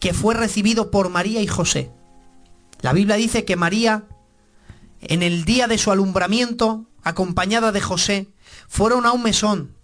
que 0.00 0.12
fue 0.12 0.34
recibido 0.34 0.90
por 0.90 1.08
María 1.08 1.40
y 1.40 1.46
José. 1.46 1.92
La 2.80 2.92
Biblia 2.92 3.16
dice 3.16 3.44
que 3.44 3.56
María, 3.56 4.04
en 5.00 5.22
el 5.22 5.44
día 5.44 5.66
de 5.66 5.78
su 5.78 5.90
alumbramiento, 5.90 6.86
acompañada 7.02 7.72
de 7.72 7.80
José, 7.80 8.28
fueron 8.68 9.06
a 9.06 9.12
un 9.12 9.22
mesón 9.22 9.76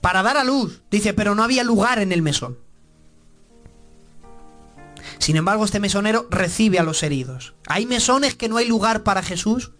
para 0.00 0.22
dar 0.22 0.36
a 0.36 0.44
luz. 0.44 0.82
Dice, 0.90 1.12
pero 1.12 1.34
no 1.34 1.42
había 1.42 1.64
lugar 1.64 1.98
en 1.98 2.12
el 2.12 2.22
mesón. 2.22 2.58
Sin 5.18 5.36
embargo, 5.36 5.64
este 5.64 5.80
mesonero 5.80 6.26
recibe 6.30 6.78
a 6.78 6.82
los 6.82 7.02
heridos. 7.02 7.54
Hay 7.66 7.86
mesones 7.86 8.34
que 8.34 8.48
no 8.48 8.56
hay 8.56 8.66
lugar 8.66 9.02
para 9.02 9.22
Jesús. 9.22 9.72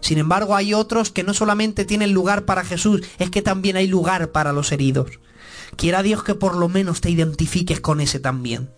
Sin 0.00 0.18
embargo, 0.18 0.54
hay 0.54 0.74
otros 0.74 1.10
que 1.10 1.22
no 1.22 1.32
solamente 1.32 1.86
tienen 1.86 2.12
lugar 2.12 2.44
para 2.44 2.64
Jesús, 2.64 3.02
es 3.18 3.30
que 3.30 3.40
también 3.40 3.76
hay 3.76 3.86
lugar 3.86 4.32
para 4.32 4.52
los 4.52 4.72
heridos. 4.72 5.18
Quiera 5.76 6.02
Dios 6.02 6.22
que 6.22 6.34
por 6.34 6.56
lo 6.56 6.68
menos 6.68 7.00
te 7.00 7.10
identifiques 7.10 7.80
con 7.80 8.00
ese 8.00 8.20
también. 8.20 8.70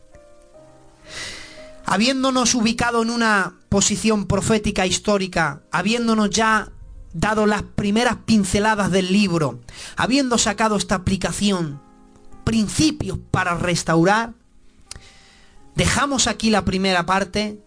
Habiéndonos 1.86 2.54
ubicado 2.56 3.02
en 3.02 3.10
una 3.10 3.54
posición 3.68 4.26
profética 4.26 4.86
histórica, 4.86 5.62
habiéndonos 5.70 6.30
ya 6.30 6.72
dado 7.12 7.46
las 7.46 7.62
primeras 7.62 8.16
pinceladas 8.26 8.90
del 8.90 9.12
libro, 9.12 9.60
habiendo 9.96 10.36
sacado 10.36 10.76
esta 10.76 10.96
aplicación, 10.96 11.80
principios 12.44 13.18
para 13.30 13.56
restaurar, 13.56 14.34
dejamos 15.76 16.26
aquí 16.26 16.50
la 16.50 16.64
primera 16.64 17.06
parte. 17.06 17.62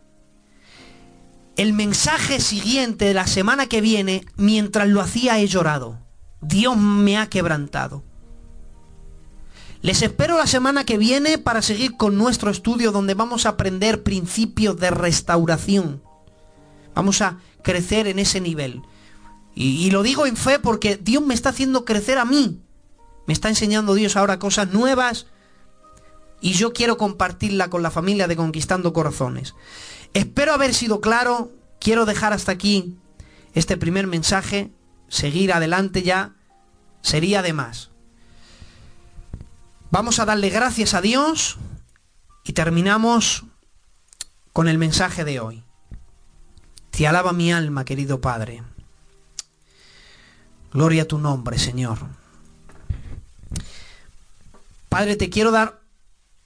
El 1.55 1.73
mensaje 1.73 2.39
siguiente 2.41 3.05
de 3.05 3.13
la 3.13 3.25
semana 3.25 3.67
que 3.67 3.81
viene, 3.81 4.25
mientras 4.35 4.87
lo 4.89 5.01
hacía 5.01 5.39
he 5.39 5.47
llorado. 5.47 5.97
Dios 6.41 6.77
me 6.77 7.17
ha 7.17 7.27
quebrantado. 7.27 8.03
Les 9.81 10.01
espero 10.01 10.37
la 10.37 10.47
semana 10.47 10.83
que 10.83 10.97
viene 10.97 11.37
para 11.37 11.61
seguir 11.61 11.95
con 11.95 12.17
nuestro 12.17 12.51
estudio 12.51 12.91
donde 12.91 13.13
vamos 13.13 13.45
a 13.45 13.49
aprender 13.49 14.03
principios 14.03 14.77
de 14.77 14.91
restauración. 14.91 16.03
Vamos 16.93 17.21
a 17.21 17.37
crecer 17.63 18.07
en 18.07 18.19
ese 18.19 18.41
nivel. 18.41 18.81
Y, 19.55 19.89
lo 19.91 20.03
digo 20.03 20.25
en 20.25 20.37
fe 20.37 20.59
porque 20.59 20.97
Dios 20.97 21.25
me 21.25 21.33
está 21.33 21.49
haciendo 21.49 21.85
crecer 21.85 22.17
a 22.17 22.25
mí. 22.25 22.61
Me 23.25 23.33
está 23.33 23.47
enseñando 23.47 23.93
Dios 23.93 24.15
ahora 24.17 24.39
cosas 24.39 24.73
nuevas 24.73 25.27
y 26.41 26.53
yo 26.53 26.73
quiero 26.73 26.97
compartirla 26.97 27.69
con 27.69 27.81
la 27.81 27.91
familia 27.91 28.27
de 28.27 28.35
Conquistando 28.35 28.91
Corazones. 28.91 29.55
Espero 30.13 30.53
haber 30.53 30.73
sido 30.73 30.99
claro. 30.99 31.51
Quiero 31.79 32.05
dejar 32.05 32.33
hasta 32.33 32.51
aquí 32.51 32.97
este 33.53 33.77
primer 33.77 34.07
mensaje. 34.07 34.71
Seguir 35.07 35.53
adelante 35.53 36.03
ya 36.03 36.35
sería 37.01 37.41
de 37.41 37.53
más. 37.53 37.91
Vamos 39.91 40.19
a 40.19 40.25
darle 40.25 40.49
gracias 40.49 40.93
a 40.93 41.01
Dios 41.01 41.57
y 42.43 42.53
terminamos 42.53 43.43
con 44.53 44.67
el 44.67 44.77
mensaje 44.77 45.23
de 45.23 45.39
hoy. 45.39 45.63
Te 46.91 47.07
alaba 47.07 47.33
mi 47.33 47.51
alma, 47.51 47.85
querido 47.85 48.21
Padre. 48.21 48.61
Gloria 50.71 51.03
a 51.03 51.07
tu 51.07 51.17
nombre, 51.17 51.57
Señor. 51.57 51.97
Padre, 54.89 55.15
te 55.15 55.31
quiero 55.31 55.49
dar 55.49 55.81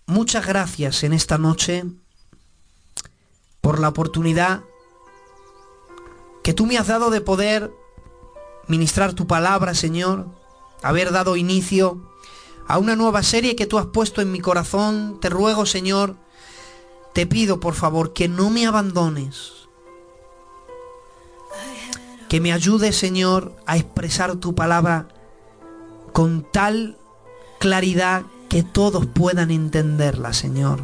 muchas 0.06 0.48
gracias 0.48 1.04
en 1.04 1.12
esta 1.12 1.38
noche 1.38 1.84
por 3.60 3.80
la 3.80 3.90
oportunidad 3.90 4.62
que 6.44 6.54
tú 6.54 6.66
me 6.66 6.78
has 6.78 6.88
dado 6.88 7.10
de 7.10 7.20
poder 7.20 7.72
ministrar 8.70 9.14
tu 9.14 9.28
palabra, 9.28 9.74
Señor, 9.76 10.28
haber 10.82 11.12
dado 11.12 11.36
inicio 11.36 12.13
a 12.68 12.78
una 12.78 12.96
nueva 12.96 13.24
serie 13.24 13.56
que 13.56 13.68
tú 13.68 13.78
has 13.78 13.88
puesto 13.88 14.22
en 14.22 14.32
mi 14.32 14.40
corazón. 14.40 15.20
Te 15.22 15.30
ruego, 15.30 15.66
Señor, 15.66 16.16
te 17.14 17.28
pido, 17.28 17.60
por 17.60 17.74
favor, 17.74 18.14
que 18.14 18.28
no 18.28 18.50
me 18.50 18.66
abandones 18.66 19.64
que 22.34 22.42
me 22.42 22.52
ayude, 22.52 22.94
Señor, 22.94 23.54
a 23.68 23.78
expresar 23.78 24.38
tu 24.38 24.56
palabra 24.56 25.08
con 26.14 26.44
tal 26.52 26.98
claridad 27.60 28.24
que 28.50 28.64
todos 28.64 29.06
puedan 29.06 29.52
entenderla, 29.52 30.34
Señor. 30.34 30.82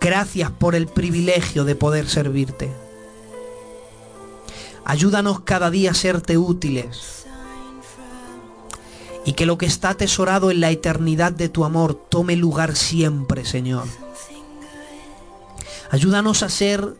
Gracias 0.00 0.52
por 0.52 0.76
el 0.76 0.86
privilegio 0.86 1.64
de 1.64 1.74
poder 1.74 2.08
servirte. 2.08 2.70
Ayúdanos 4.84 5.40
cada 5.40 5.68
día 5.68 5.90
a 5.90 5.94
serte 5.94 6.38
útiles. 6.38 7.23
Y 9.24 9.32
que 9.32 9.46
lo 9.46 9.56
que 9.56 9.66
está 9.66 9.90
atesorado 9.90 10.50
en 10.50 10.60
la 10.60 10.70
eternidad 10.70 11.32
de 11.32 11.48
tu 11.48 11.64
amor 11.64 11.94
tome 11.94 12.36
lugar 12.36 12.76
siempre, 12.76 13.44
Señor. 13.44 13.86
Ayúdanos 15.90 16.42
a 16.42 16.48
ser 16.48 16.96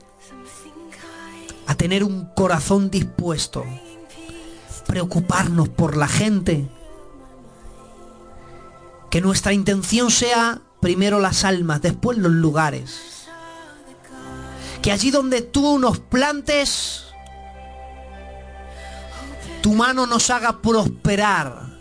a 1.66 1.74
tener 1.74 2.04
un 2.04 2.26
corazón 2.34 2.90
dispuesto, 2.90 3.64
preocuparnos 4.86 5.68
por 5.68 5.96
la 5.96 6.08
gente, 6.08 6.68
que 9.10 9.20
nuestra 9.20 9.52
intención 9.52 10.10
sea 10.10 10.60
primero 10.80 11.20
las 11.20 11.44
almas, 11.44 11.80
después 11.80 12.18
los 12.18 12.32
lugares. 12.32 13.28
Que 14.82 14.92
allí 14.92 15.10
donde 15.10 15.40
tú 15.40 15.78
nos 15.78 15.98
plantes, 15.98 17.06
tu 19.62 19.72
mano 19.72 20.06
nos 20.06 20.28
haga 20.30 20.60
prosperar. 20.60 21.73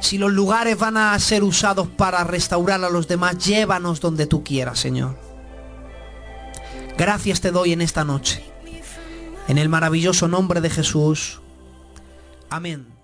Si 0.00 0.18
los 0.18 0.32
lugares 0.32 0.78
van 0.78 0.96
a 0.96 1.18
ser 1.18 1.42
usados 1.42 1.88
para 1.88 2.22
restaurar 2.24 2.84
a 2.84 2.90
los 2.90 3.08
demás, 3.08 3.38
llévanos 3.44 4.00
donde 4.00 4.26
tú 4.26 4.44
quieras, 4.44 4.78
Señor. 4.78 5.18
Gracias 6.96 7.40
te 7.40 7.50
doy 7.50 7.72
en 7.72 7.82
esta 7.82 8.04
noche. 8.04 8.44
En 9.48 9.58
el 9.58 9.68
maravilloso 9.68 10.28
nombre 10.28 10.60
de 10.60 10.70
Jesús. 10.70 11.40
Amén. 12.50 12.95